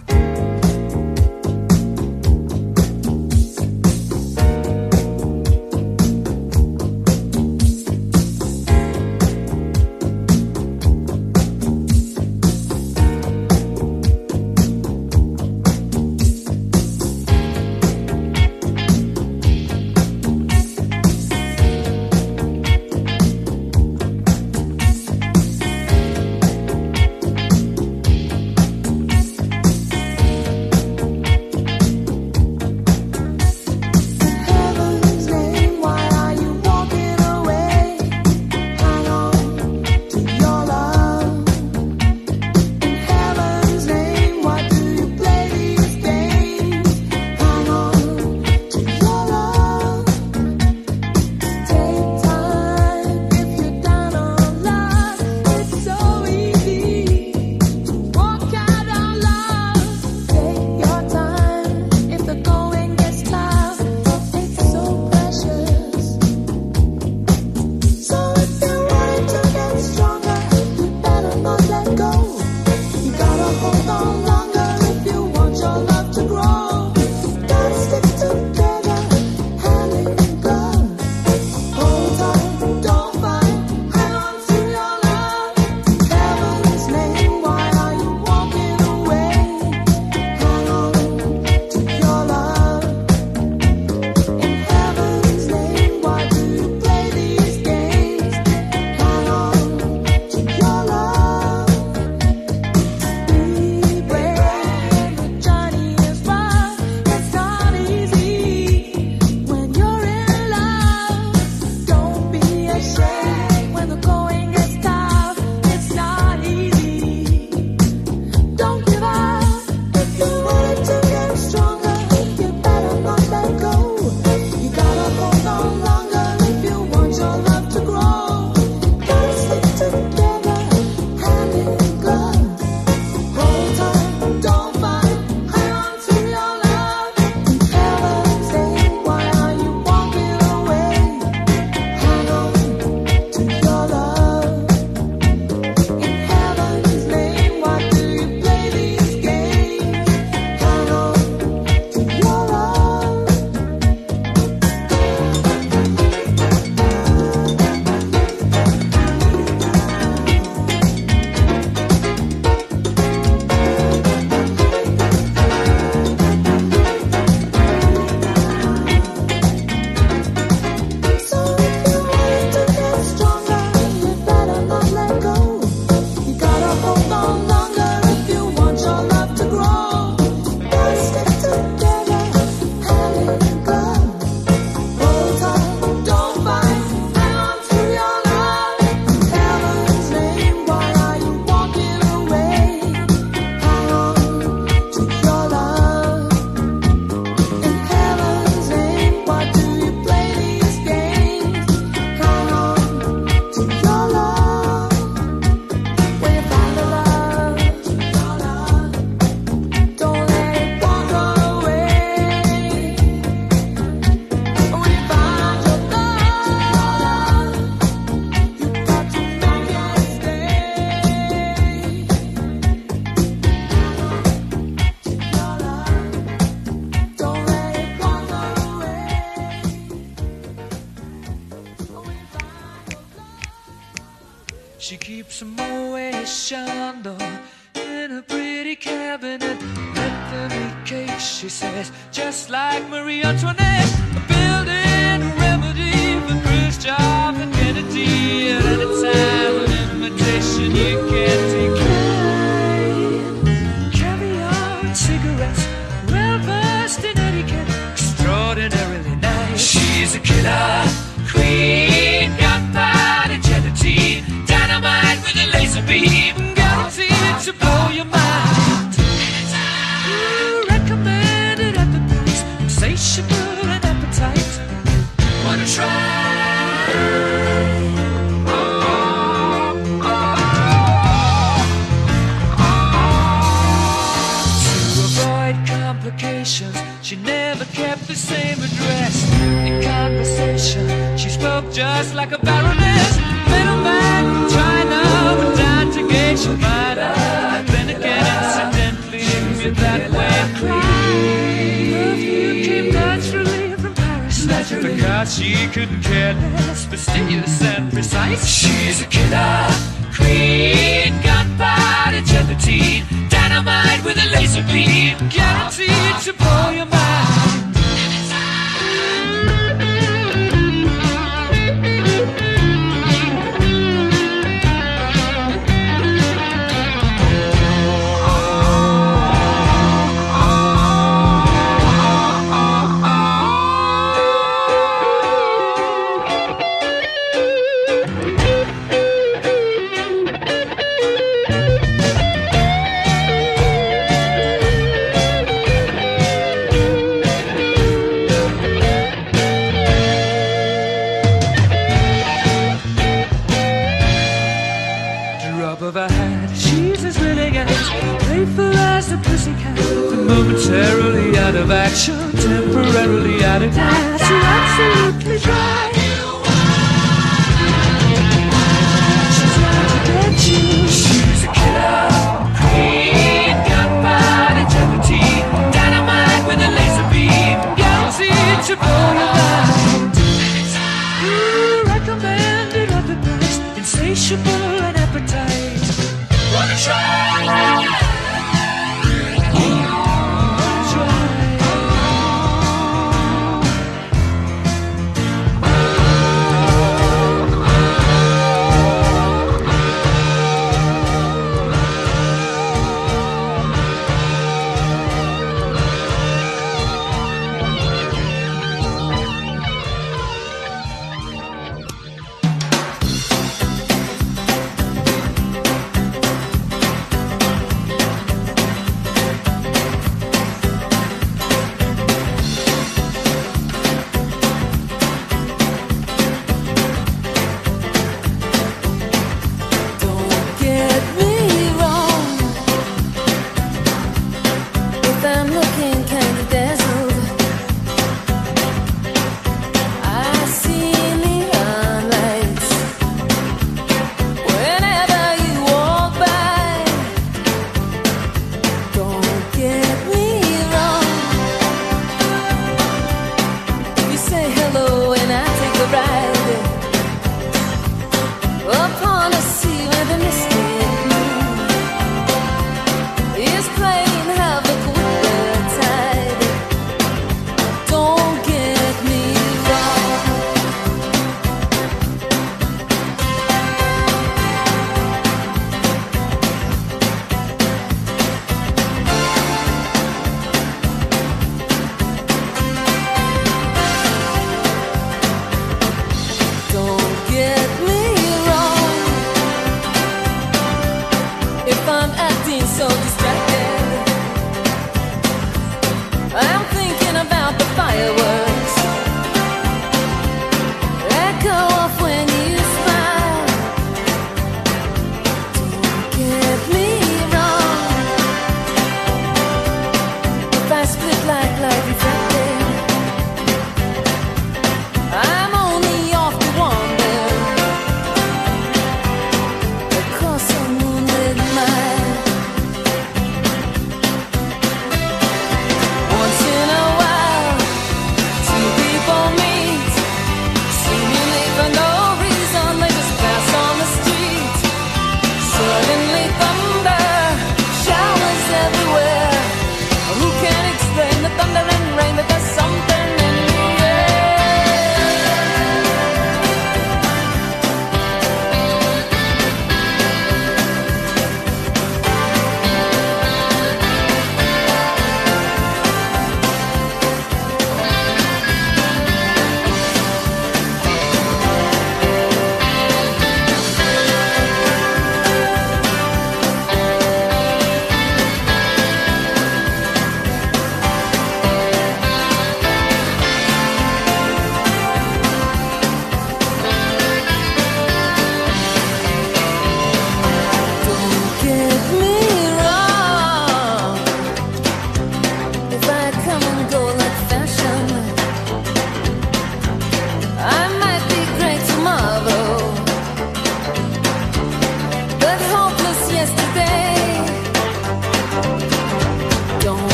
country 243.38 243.54
name 243.60 244.09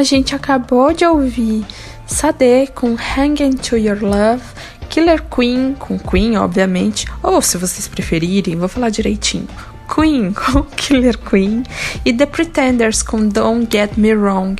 a 0.00 0.02
gente 0.02 0.34
acabou 0.34 0.94
de 0.94 1.04
ouvir 1.04 1.62
Sade 2.06 2.70
com 2.74 2.96
Hanging 2.96 3.52
to 3.52 3.76
Your 3.76 4.02
Love, 4.02 4.42
Killer 4.88 5.22
Queen 5.24 5.76
com 5.78 5.98
Queen, 5.98 6.38
obviamente, 6.38 7.06
ou 7.22 7.42
se 7.42 7.58
vocês 7.58 7.86
preferirem, 7.86 8.56
vou 8.56 8.66
falar 8.66 8.88
direitinho. 8.88 9.46
Queen 9.94 10.32
com 10.32 10.62
Killer 10.62 11.18
Queen 11.18 11.64
e 12.02 12.14
The 12.14 12.24
Pretenders 12.24 13.02
com 13.02 13.28
Don't 13.28 13.68
Get 13.70 13.98
Me 13.98 14.14
Wrong. 14.14 14.56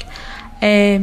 É, 0.61 1.01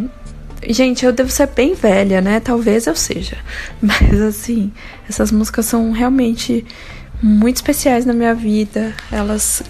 gente, 0.69 1.03
eu 1.03 1.11
devo 1.11 1.31
ser 1.31 1.47
bem 1.47 1.73
velha, 1.73 2.21
né? 2.21 2.39
Talvez 2.39 2.85
eu 2.85 2.95
seja. 2.95 3.37
Mas 3.81 4.21
assim, 4.21 4.71
essas 5.09 5.31
músicas 5.31 5.65
são 5.65 5.91
realmente 5.91 6.63
muito 7.23 7.55
especiais 7.55 8.05
na 8.05 8.13
minha 8.13 8.35
vida. 8.35 8.93
Elas 9.11 9.63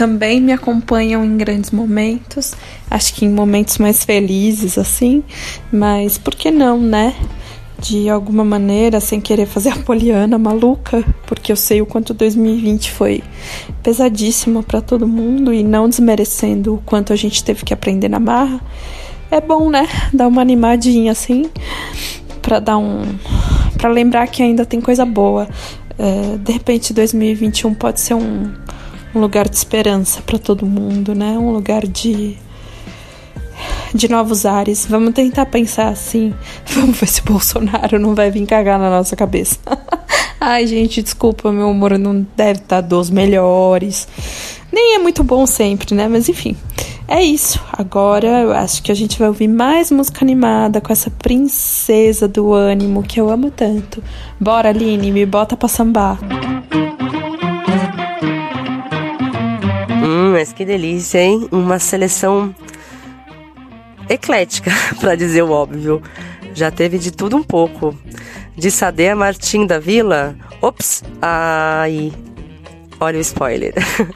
também 0.00 0.40
me 0.40 0.50
acompanham 0.50 1.22
em 1.22 1.36
grandes 1.36 1.70
momentos, 1.70 2.54
acho 2.90 3.12
que 3.12 3.26
em 3.26 3.28
momentos 3.28 3.76
mais 3.76 4.02
felizes 4.02 4.78
assim, 4.78 5.22
mas 5.70 6.16
por 6.16 6.34
que 6.34 6.50
não, 6.50 6.80
né? 6.80 7.14
De 7.78 8.08
alguma 8.08 8.42
maneira, 8.42 8.98
sem 8.98 9.20
querer 9.20 9.44
fazer 9.44 9.68
a 9.68 9.76
poliana 9.76 10.38
maluca, 10.38 11.04
porque 11.26 11.52
eu 11.52 11.56
sei 11.56 11.82
o 11.82 11.86
quanto 11.86 12.14
2020 12.14 12.90
foi 12.92 13.22
pesadíssimo 13.82 14.62
para 14.62 14.80
todo 14.80 15.06
mundo 15.06 15.52
e 15.52 15.62
não 15.62 15.86
desmerecendo 15.86 16.76
o 16.76 16.78
quanto 16.78 17.12
a 17.12 17.16
gente 17.16 17.44
teve 17.44 17.62
que 17.62 17.74
aprender 17.74 18.08
na 18.08 18.18
marra. 18.18 18.58
É 19.30 19.38
bom, 19.38 19.68
né? 19.68 19.86
Dar 20.14 20.28
uma 20.28 20.40
animadinha 20.40 21.12
assim, 21.12 21.44
para 22.40 22.58
dar 22.58 22.78
um 22.78 23.02
para 23.76 23.90
lembrar 23.90 24.26
que 24.28 24.42
ainda 24.42 24.64
tem 24.64 24.80
coisa 24.80 25.04
boa. 25.04 25.46
É, 25.98 26.38
de 26.38 26.52
repente 26.52 26.94
2021 26.94 27.74
pode 27.74 28.00
ser 28.00 28.14
um 28.14 28.50
um 29.14 29.20
lugar 29.20 29.48
de 29.48 29.56
esperança 29.56 30.22
para 30.22 30.38
todo 30.38 30.66
mundo, 30.66 31.14
né? 31.14 31.38
Um 31.38 31.52
lugar 31.52 31.86
de 31.86 32.36
de 33.94 34.08
novos 34.08 34.46
ares. 34.46 34.86
Vamos 34.86 35.14
tentar 35.14 35.46
pensar 35.46 35.88
assim. 35.88 36.32
Vamos 36.66 36.98
ver 36.98 37.06
se 37.06 37.22
Bolsonaro 37.22 37.98
não 37.98 38.14
vai 38.14 38.30
vir 38.30 38.46
cagar 38.46 38.78
na 38.78 38.90
nossa 38.90 39.16
cabeça. 39.16 39.58
Ai, 40.40 40.66
gente, 40.66 41.02
desculpa, 41.02 41.52
meu 41.52 41.68
humor 41.68 41.98
não 41.98 42.26
deve 42.34 42.60
estar 42.60 42.80
dos 42.80 43.10
melhores. 43.10 44.08
Nem 44.72 44.94
é 44.94 44.98
muito 44.98 45.22
bom 45.22 45.44
sempre, 45.46 45.94
né? 45.94 46.08
Mas 46.08 46.28
enfim. 46.28 46.56
É 47.06 47.22
isso. 47.22 47.60
Agora 47.72 48.26
eu 48.26 48.52
acho 48.52 48.82
que 48.82 48.92
a 48.92 48.94
gente 48.94 49.18
vai 49.18 49.28
ouvir 49.28 49.48
mais 49.48 49.90
música 49.90 50.24
animada 50.24 50.80
com 50.80 50.92
essa 50.92 51.10
princesa 51.10 52.28
do 52.28 52.52
ânimo 52.52 53.02
que 53.02 53.20
eu 53.20 53.28
amo 53.28 53.50
tanto. 53.50 54.02
Bora, 54.38 54.68
Aline, 54.68 55.10
me 55.10 55.26
bota 55.26 55.56
pra 55.56 55.68
sambar. 55.68 56.18
Mas 60.40 60.54
que 60.54 60.64
delícia, 60.64 61.18
hein? 61.18 61.46
Uma 61.52 61.78
seleção 61.78 62.54
eclética, 64.08 64.70
pra 64.98 65.14
dizer 65.14 65.42
o 65.42 65.50
óbvio. 65.50 66.02
Já 66.54 66.70
teve 66.70 66.98
de 66.98 67.10
tudo 67.10 67.36
um 67.36 67.42
pouco. 67.42 67.94
De 68.56 68.70
Sade 68.70 69.08
a 69.08 69.14
Martim 69.14 69.66
da 69.66 69.78
Vila. 69.78 70.34
Ops, 70.62 71.04
ai. 71.20 72.10
Olha 72.98 73.18
o 73.18 73.20
spoiler. 73.20 73.74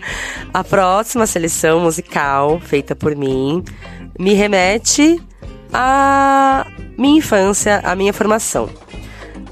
A 0.54 0.64
próxima 0.64 1.26
seleção 1.26 1.80
musical, 1.80 2.58
feita 2.58 2.96
por 2.96 3.14
mim, 3.14 3.62
me 4.18 4.32
remete 4.32 5.20
à 5.74 6.66
minha 6.96 7.18
infância, 7.18 7.80
à 7.84 7.94
minha 7.94 8.14
formação. 8.14 8.70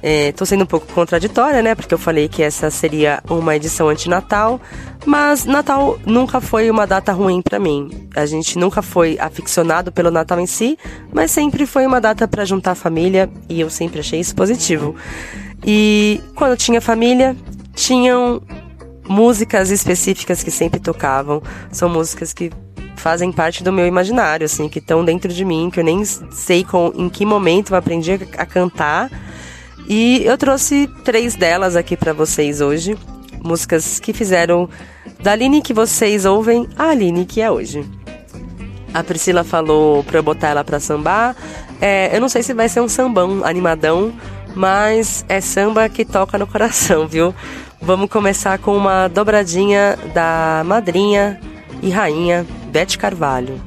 É, 0.03 0.33
tô 0.33 0.45
sendo 0.45 0.65
um 0.65 0.67
pouco 0.67 0.93
contraditória, 0.93 1.63
né? 1.63 1.77
Porque 1.77 1.95
eu 1.95 1.99
falei 1.99 2.29
que 2.29 2.43
essa 2.43 2.71
seria 2.71 3.23
uma 3.31 3.55
edição 3.55 3.89
antinatal, 3.89 4.61
mas 5.07 5.45
Natal 5.45 5.97
nunca 6.05 6.41
foi 6.41 6.69
uma 6.69 6.87
data 6.87 7.13
ruim 7.13 7.41
para 7.41 7.59
mim. 7.61 8.09
A 8.17 8.27
gente 8.27 8.59
nunca 8.59 8.83
foi 8.83 9.17
aficionado 9.21 9.93
pelo 9.93 10.11
Natal 10.11 10.41
em 10.41 10.47
si, 10.47 10.77
mas 11.13 11.31
sempre 11.31 11.67
foi 11.67 11.87
uma 11.87 12.01
data 12.01 12.27
para 12.27 12.45
juntar 12.45 12.73
a 12.73 12.75
família 12.75 13.31
e 13.49 13.61
eu 13.61 13.71
sempre 13.71 14.01
achei 14.01 14.19
isso 14.19 14.35
positivo. 14.35 14.97
E 15.65 16.21
quando 16.35 16.57
tinha 16.57 16.81
família, 16.81 17.37
tinham 17.73 18.43
músicas 19.09 19.71
específicas 19.71 20.43
que 20.43 20.51
sempre 20.51 20.81
tocavam. 20.81 21.41
São 21.71 21.89
músicas 21.89 22.33
que 22.33 22.51
fazem 22.97 23.33
parte 23.33 23.63
do 23.63 23.73
meu 23.73 23.87
imaginário, 23.87 24.45
assim, 24.45 24.69
que 24.69 24.79
estão 24.79 25.05
dentro 25.05 25.33
de 25.33 25.45
mim, 25.45 25.71
que 25.73 25.81
eu 25.81 25.85
nem 25.85 26.05
sei 26.05 26.65
com, 26.65 26.93
em 26.95 27.09
que 27.09 27.25
momento 27.25 27.73
eu 27.73 27.77
aprendi 27.77 28.13
a 28.37 28.47
cantar 28.47 29.11
e 29.89 30.23
eu 30.25 30.37
trouxe 30.39 30.89
três 31.05 31.35
delas 31.35 31.77
aqui 31.77 31.97
para 31.97 32.13
vocês 32.13 32.61
hoje. 32.61 32.97
Músicas 33.43 33.99
que 33.99 34.13
fizeram 34.13 34.69
da 35.21 35.33
Aline 35.33 35.63
que 35.63 35.75
vocês 35.75 36.25
ouvem 36.25 36.69
a 36.77 36.91
Aline 36.91 37.25
que 37.25 37.41
é 37.41 37.51
hoje. 37.51 37.85
A 38.95 39.03
Priscila 39.03 39.43
falou 39.43 40.05
pra 40.05 40.19
eu 40.19 40.23
botar 40.23 40.49
ela 40.49 40.65
pra 40.65 40.79
sambar. 40.79 41.35
É, 41.81 42.15
eu 42.15 42.21
não 42.21 42.29
sei 42.29 42.43
se 42.43 42.53
vai 42.53 42.69
ser 42.69 42.81
um 42.81 42.89
sambão 42.89 43.45
animadão, 43.45 44.13
mas 44.55 45.25
é 45.29 45.41
samba 45.41 45.89
que 45.89 46.05
toca 46.05 46.39
no 46.39 46.47
coração, 46.47 47.07
viu? 47.09 47.35
Vamos 47.81 48.09
começar 48.11 48.59
com 48.59 48.77
uma 48.77 49.09
dobradinha 49.09 49.99
da 50.15 50.63
madrinha 50.65 51.41
e 51.83 51.91
rainha 51.91 52.47
Bete 52.71 52.97
Carvalho. 52.97 53.61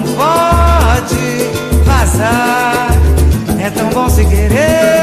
Pode 0.00 1.84
vazar. 1.84 2.88
É 3.60 3.70
tão 3.70 3.88
bom 3.90 4.08
se 4.08 4.24
querer 4.24 5.01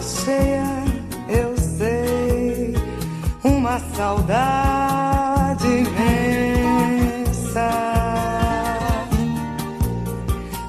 cheia, 0.00 0.64
eu 1.28 1.56
sei, 1.56 2.74
uma 3.44 3.78
saudade 3.94 5.66
imensa. 5.66 5.98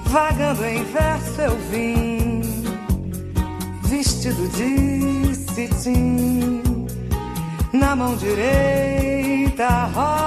Vagando 0.05 0.65
em 0.65 0.83
verso 0.83 1.41
eu 1.41 1.57
vim, 1.71 2.41
vestido 3.83 4.47
de 4.49 5.35
cetim, 5.35 6.61
na 7.73 7.95
mão 7.95 8.15
direita 8.15 9.85
rosa. 9.93 10.18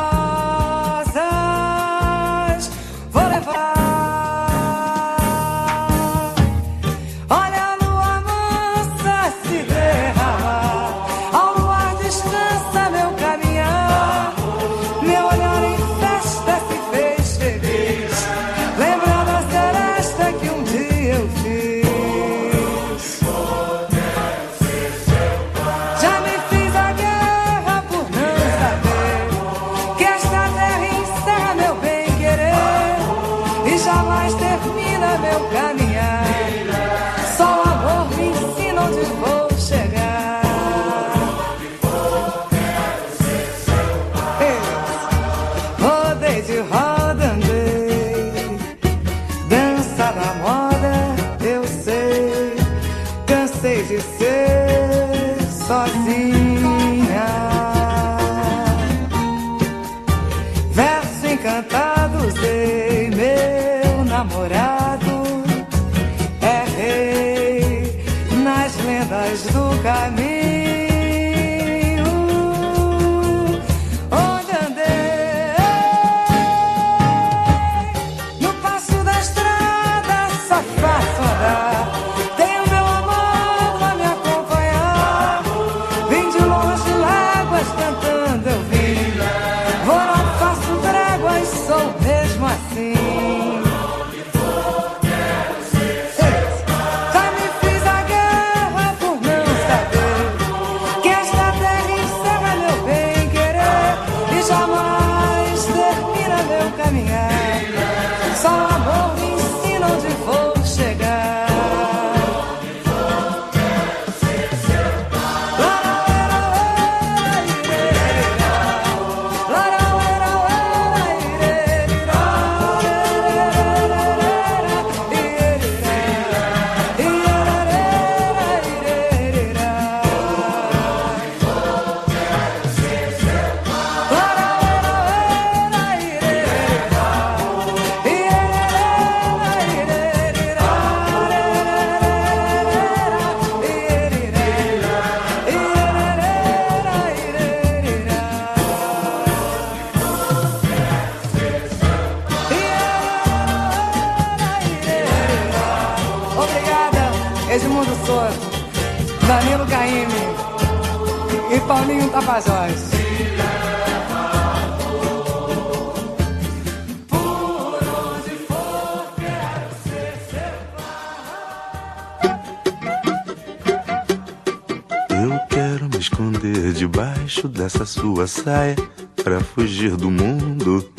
Sua 177.92 178.26
saia 178.26 178.74
pra 179.22 179.40
fugir 179.40 179.96
do 179.96 180.10
mundo. 180.10 180.90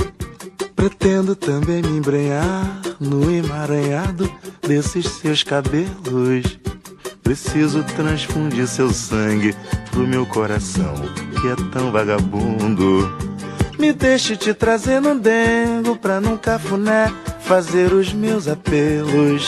Pretendo 0.76 1.36
também 1.36 1.82
me 1.82 1.98
embrenhar 1.98 2.82
no 3.00 3.32
emaranhado 3.32 4.32
desses 4.62 5.08
seus 5.08 5.42
cabelos. 5.42 6.60
Preciso 7.24 7.84
transfundir 7.96 8.68
seu 8.68 8.92
sangue 8.92 9.56
pro 9.90 10.08
meu 10.08 10.26
coração, 10.26 10.94
que 11.42 11.48
é 11.48 11.56
tão 11.72 11.92
vagabundo. 11.92 13.12
Me 13.80 13.92
deixe 13.92 14.38
te 14.38 14.54
trazer 14.54 15.02
no 15.02 15.20
dengo 15.20 15.96
pra 15.96 16.22
num 16.22 16.38
cafuné 16.38 17.12
fazer 17.42 17.92
os 17.92 18.14
meus 18.14 18.48
apelos. 18.48 19.48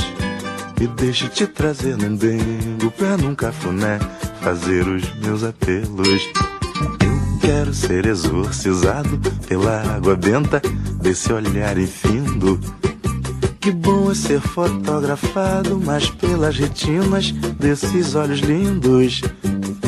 Me 0.79 0.87
deixe 0.87 1.27
te 1.27 1.45
trazer 1.45 1.95
num 1.95 2.15
dengo 2.15 2.89
pra 2.97 3.15
num 3.17 3.35
cafuné 3.35 3.99
fazer 4.41 4.87
os 4.87 5.13
meus 5.19 5.43
apelos. 5.43 6.44
Quero 7.45 7.75
ser 7.75 8.07
exorcizado 8.07 9.19
pela 9.47 9.79
água 9.95 10.15
benta 10.15 10.59
desse 10.99 11.31
olhar 11.31 11.77
infindo. 11.77 12.59
Que 13.59 13.69
bom 13.69 14.09
é 14.09 14.15
ser 14.15 14.41
fotografado, 14.41 15.79
mas 15.79 16.09
pelas 16.09 16.57
retinas 16.57 17.31
desses 17.59 18.15
olhos 18.15 18.39
lindos. 18.39 19.21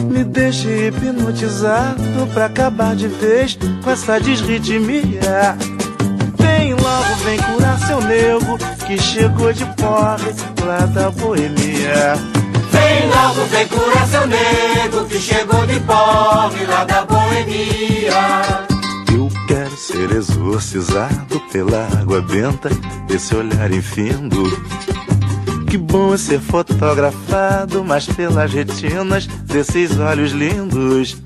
Me 0.08 0.24
deixe 0.24 0.90
hipnotizado 0.90 2.28
pra 2.32 2.46
acabar 2.46 2.96
de 2.96 3.08
vez 3.08 3.58
com 3.84 3.90
essa 3.90 4.20
desritmia. 4.20 5.58
Vem 6.38 6.76
logo, 6.76 7.16
vem 7.26 7.40
curar 7.40 7.80
seu 7.80 8.00
nego 8.02 8.56
que 8.86 9.00
chegou 9.00 9.52
de 9.52 9.66
porre 9.74 10.32
lá 10.64 10.86
da 10.86 11.10
boemia. 11.10 12.37
Vem 12.88 13.10
logo, 13.10 13.46
vem 13.48 13.68
curar 13.68 14.08
seu 14.08 14.26
nego 14.28 15.06
que 15.10 15.20
chegou 15.20 15.68
de 15.68 15.78
pobre 15.82 16.66
lá 16.66 16.86
da 16.86 17.04
boemia. 17.04 18.68
Eu 19.14 19.30
quero 19.46 19.76
ser 19.76 20.10
exorcizado 20.12 21.38
pela 21.52 21.86
água 22.00 22.22
benta 22.22 22.70
desse 23.06 23.36
olhar 23.36 23.70
infindo. 23.74 24.44
Que 25.70 25.78
bom 25.78 26.14
é 26.14 26.18
ser 26.18 26.40
fotografado, 26.40 27.84
mas 27.84 28.06
pelas 28.06 28.54
retinas 28.54 29.28
desses 29.28 30.00
olhos 30.00 30.32
lindos. 30.32 31.18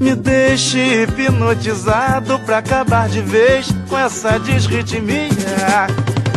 Me 0.00 0.14
deixe 0.14 1.02
hipnotizado 1.02 2.38
pra 2.40 2.58
acabar 2.58 3.10
de 3.10 3.20
vez 3.20 3.68
com 3.90 3.98
essa 3.98 4.38
desritmia. 4.38 5.86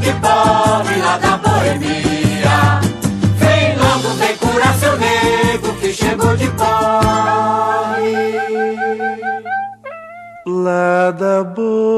de 0.00 0.12
pobre 0.14 0.96
lá 1.00 1.18
da 1.18 1.36
boemia. 1.38 2.80
Vem 3.36 3.76
logo, 3.78 4.08
vem 4.16 4.36
curar 4.36 4.74
seu 4.74 4.96
nego 4.98 5.72
que 5.80 5.92
chegou 5.92 6.36
de 6.36 6.48
pobre. 6.50 6.76
Lá 10.46 11.10
da 11.10 11.42
boemia. 11.44 11.96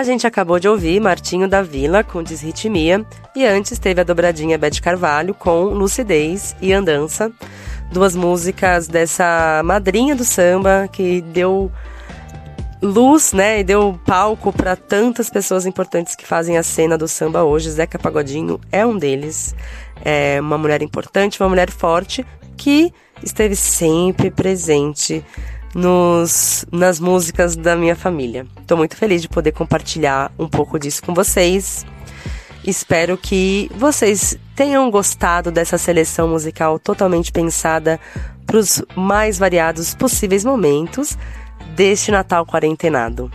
A 0.00 0.02
gente 0.02 0.26
acabou 0.26 0.58
de 0.58 0.66
ouvir 0.66 0.98
Martinho 0.98 1.46
da 1.46 1.60
Vila 1.60 2.02
com 2.02 2.22
Desritmia 2.22 3.04
e 3.36 3.44
antes 3.44 3.78
teve 3.78 4.00
a 4.00 4.02
dobradinha 4.02 4.56
Beth 4.56 4.80
Carvalho 4.80 5.34
com 5.34 5.64
Lucidez 5.64 6.56
e 6.58 6.72
Andança, 6.72 7.30
duas 7.92 8.16
músicas 8.16 8.88
dessa 8.88 9.60
madrinha 9.62 10.16
do 10.16 10.24
samba 10.24 10.88
que 10.90 11.20
deu 11.20 11.70
luz, 12.80 13.34
né, 13.34 13.60
e 13.60 13.62
deu 13.62 14.00
palco 14.06 14.50
para 14.50 14.74
tantas 14.74 15.28
pessoas 15.28 15.66
importantes 15.66 16.16
que 16.16 16.26
fazem 16.26 16.56
a 16.56 16.62
cena 16.62 16.96
do 16.96 17.06
samba 17.06 17.44
hoje. 17.44 17.70
Zeca 17.70 17.98
Pagodinho 17.98 18.58
é 18.72 18.86
um 18.86 18.96
deles. 18.96 19.54
É 20.02 20.40
uma 20.40 20.56
mulher 20.56 20.80
importante, 20.80 21.38
uma 21.42 21.50
mulher 21.50 21.70
forte 21.70 22.24
que 22.56 22.90
esteve 23.22 23.54
sempre 23.54 24.30
presente 24.30 25.22
nos, 25.74 26.64
nas 26.70 26.98
músicas 26.98 27.56
da 27.56 27.76
minha 27.76 27.96
família. 27.96 28.46
Estou 28.60 28.76
muito 28.76 28.96
feliz 28.96 29.22
de 29.22 29.28
poder 29.28 29.52
compartilhar 29.52 30.32
um 30.38 30.48
pouco 30.48 30.78
disso 30.78 31.02
com 31.02 31.14
vocês. 31.14 31.84
Espero 32.64 33.16
que 33.16 33.70
vocês 33.74 34.38
tenham 34.54 34.90
gostado 34.90 35.50
dessa 35.50 35.78
seleção 35.78 36.28
musical 36.28 36.78
totalmente 36.78 37.32
pensada 37.32 37.98
para 38.46 38.58
os 38.58 38.82
mais 38.94 39.38
variados 39.38 39.94
possíveis 39.94 40.44
momentos 40.44 41.16
deste 41.74 42.10
Natal 42.10 42.44
quarentenado. 42.44 43.30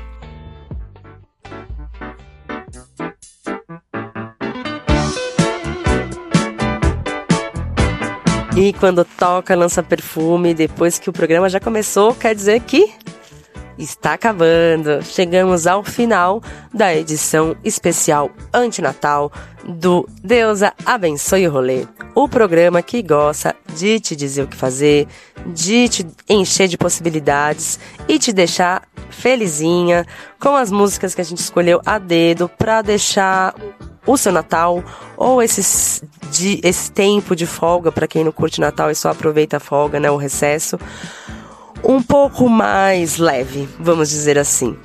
E 8.58 8.72
quando 8.72 9.04
toca, 9.04 9.54
lança 9.54 9.84
perfume, 9.84 10.54
depois 10.54 10.98
que 10.98 11.10
o 11.10 11.14
programa 11.14 11.50
já 11.50 11.60
começou, 11.60 12.16
quer 12.16 12.34
dizer 12.34 12.62
que 12.62 12.90
está 13.78 14.14
acabando. 14.14 15.04
Chegamos 15.04 15.68
ao 15.68 15.84
final 15.84 16.42
da 16.74 16.96
edição 16.96 17.54
especial 17.66 18.32
antinatal 18.54 19.30
do 19.68 20.08
Deusa 20.24 20.74
Abençoe 20.86 21.50
o 21.50 21.52
Rolê. 21.52 21.86
O 22.16 22.30
programa 22.30 22.82
que 22.82 23.02
gosta 23.02 23.54
de 23.76 24.00
te 24.00 24.16
dizer 24.16 24.44
o 24.44 24.48
que 24.48 24.56
fazer, 24.56 25.06
de 25.48 25.90
te 25.90 26.08
encher 26.30 26.70
de 26.70 26.78
possibilidades 26.78 27.78
e 28.08 28.18
te 28.18 28.32
deixar 28.32 28.84
felizinha 29.10 30.06
com 30.40 30.56
as 30.56 30.72
músicas 30.72 31.14
que 31.14 31.20
a 31.20 31.26
gente 31.26 31.40
escolheu 31.40 31.82
a 31.86 32.00
dedo 32.00 32.48
para 32.48 32.82
deixar 32.82 33.54
o 34.06 34.18
seu 34.18 34.32
Natal 34.32 34.84
ou 35.18 35.42
esses 35.42 36.04
de, 36.32 36.60
esse 36.64 36.92
tempo 36.92 37.36
de 37.36 37.46
folga 37.46 37.92
para 37.92 38.08
quem 38.08 38.24
não 38.24 38.32
curte 38.32 38.60
Natal 38.62 38.92
e 38.92 38.96
só 38.96 39.10
aproveita 39.10 39.58
a 39.58 39.60
folga, 39.60 40.00
né, 40.00 40.10
o 40.12 40.18
recesso, 40.18 40.80
um 41.84 42.02
pouco 42.02 42.50
mais 42.50 43.18
leve, 43.18 43.68
vamos 43.80 44.10
dizer 44.10 44.38
assim. 44.38 44.78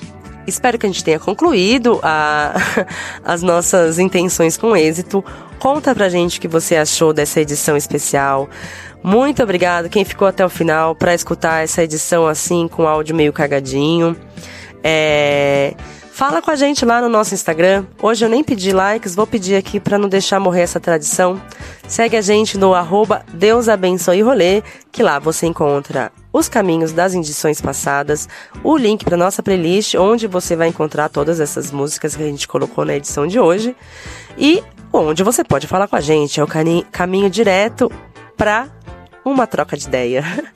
Espero 0.47 0.79
que 0.79 0.87
a 0.87 0.89
gente 0.89 1.05
tenha 1.05 1.19
concluído 1.19 2.01
a, 2.03 2.55
as 3.25 3.43
nossas 3.43 3.99
intenções 3.99 4.57
com 4.57 4.77
êxito. 4.77 5.25
Conta 5.59 5.95
pra 5.95 6.09
gente 6.09 6.39
o 6.39 6.41
que 6.41 6.49
você 6.49 6.77
achou 6.77 7.13
dessa 7.13 7.41
edição 7.41 7.77
especial. 7.77 8.49
Muito 9.03 9.43
obrigado 9.43 9.89
quem 9.89 10.05
ficou 10.05 10.27
até 10.27 10.45
o 10.45 10.49
final 10.49 10.95
para 10.95 11.15
escutar 11.15 11.63
essa 11.63 11.83
edição 11.83 12.27
assim 12.27 12.69
com 12.69 12.87
áudio 12.87 13.15
meio 13.15 13.33
cagadinho. 13.33 14.17
É... 14.83 15.75
Fala 16.21 16.43
com 16.43 16.51
a 16.51 16.55
gente 16.55 16.85
lá 16.85 17.01
no 17.01 17.09
nosso 17.09 17.33
Instagram. 17.33 17.87
Hoje 18.03 18.27
eu 18.27 18.29
nem 18.29 18.45
pedi 18.45 18.73
likes, 18.73 19.15
vou 19.15 19.27
pedir 19.27 19.57
aqui 19.57 19.81
para 19.81 19.97
não 19.97 20.07
deixar 20.07 20.39
morrer 20.39 20.61
essa 20.61 20.79
tradição. 20.79 21.41
Segue 21.89 22.15
a 22.15 22.21
gente 22.21 22.59
no 22.59 22.75
arroba 22.75 23.25
Deus 23.33 23.71
Abençoe 23.71 24.21
Rolê, 24.21 24.63
que 24.93 25.03
lá 25.03 25.19
você 25.19 25.47
encontra 25.47 26.13
os 26.31 26.47
caminhos 26.47 26.93
das 26.93 27.15
edições 27.15 27.63
passadas, 27.63 28.29
o 28.63 28.77
link 28.77 29.03
para 29.03 29.17
nossa 29.17 29.43
playlist, 29.43 29.95
onde 29.95 30.27
você 30.27 30.55
vai 30.55 30.69
encontrar 30.69 31.09
todas 31.09 31.41
essas 31.41 31.71
músicas 31.71 32.15
que 32.15 32.23
a 32.23 32.27
gente 32.27 32.47
colocou 32.47 32.85
na 32.85 32.97
edição 32.97 33.27
de 33.27 33.41
hoje, 33.41 33.75
e 34.37 34.63
onde 34.93 35.23
você 35.23 35.43
pode 35.43 35.67
falar 35.67 35.89
com 35.89 35.97
a 35.97 36.03
gente. 36.03 36.39
É 36.39 36.45
o 36.45 36.49
caminho 36.93 37.31
direto 37.31 37.91
para 38.37 38.69
uma 39.25 39.47
troca 39.47 39.77
de 39.77 39.87
ideia. 39.87 40.25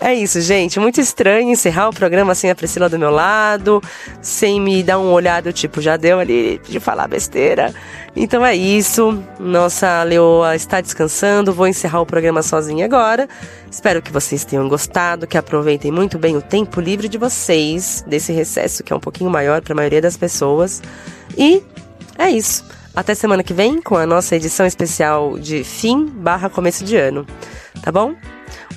É 0.00 0.12
isso, 0.12 0.40
gente. 0.40 0.80
Muito 0.80 1.00
estranho 1.00 1.50
encerrar 1.50 1.88
o 1.88 1.92
programa 1.92 2.34
sem 2.34 2.50
a 2.50 2.54
Priscila 2.56 2.88
do 2.88 2.98
meu 2.98 3.10
lado, 3.10 3.80
sem 4.20 4.60
me 4.60 4.82
dar 4.82 4.98
um 4.98 5.12
olhado 5.12 5.52
tipo, 5.52 5.80
já 5.80 5.96
deu 5.96 6.18
ali 6.18 6.60
de 6.66 6.80
falar 6.80 7.06
besteira. 7.06 7.72
Então 8.16 8.44
é 8.44 8.56
isso. 8.56 9.22
Nossa 9.38 10.02
Leoa 10.02 10.56
está 10.56 10.80
descansando. 10.80 11.52
Vou 11.52 11.68
encerrar 11.68 12.00
o 12.00 12.06
programa 12.06 12.42
sozinha 12.42 12.84
agora. 12.84 13.28
Espero 13.70 14.02
que 14.02 14.10
vocês 14.10 14.44
tenham 14.44 14.68
gostado, 14.68 15.26
que 15.26 15.38
aproveitem 15.38 15.92
muito 15.92 16.18
bem 16.18 16.36
o 16.36 16.42
tempo 16.42 16.80
livre 16.80 17.06
de 17.06 17.18
vocês, 17.18 18.02
desse 18.06 18.32
recesso 18.32 18.82
que 18.82 18.92
é 18.92 18.96
um 18.96 19.00
pouquinho 19.00 19.30
maior 19.30 19.60
para 19.60 19.72
a 19.72 19.76
maioria 19.76 20.00
das 20.00 20.16
pessoas. 20.16 20.82
E 21.38 21.62
é 22.18 22.28
isso. 22.28 22.64
Até 22.94 23.14
semana 23.14 23.42
que 23.42 23.54
vem 23.54 23.80
com 23.80 23.96
a 23.96 24.04
nossa 24.04 24.36
edição 24.36 24.66
especial 24.66 25.38
de 25.38 25.64
fim 25.64 26.06
barra 26.06 26.50
começo 26.50 26.84
de 26.84 26.96
ano. 26.96 27.26
Tá 27.82 27.90
bom? 27.90 28.14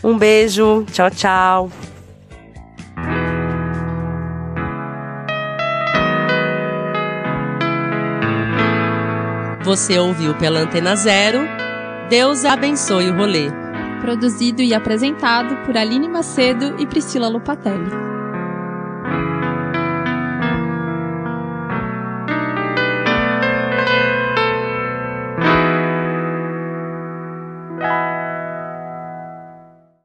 Um 0.03 0.17
beijo, 0.17 0.85
tchau, 0.91 1.11
tchau. 1.11 1.71
Você 9.65 9.97
ouviu 9.97 10.35
pela 10.35 10.59
Antena 10.59 10.95
Zero. 10.95 11.39
Deus 12.09 12.45
abençoe 12.45 13.09
o 13.09 13.17
rolê. 13.17 13.49
Produzido 13.99 14.61
e 14.61 14.73
apresentado 14.73 15.55
por 15.65 15.75
Aline 15.75 16.07
Macedo 16.07 16.75
e 16.79 16.85
Priscila 16.85 17.27
Lupatelli. 17.27 17.89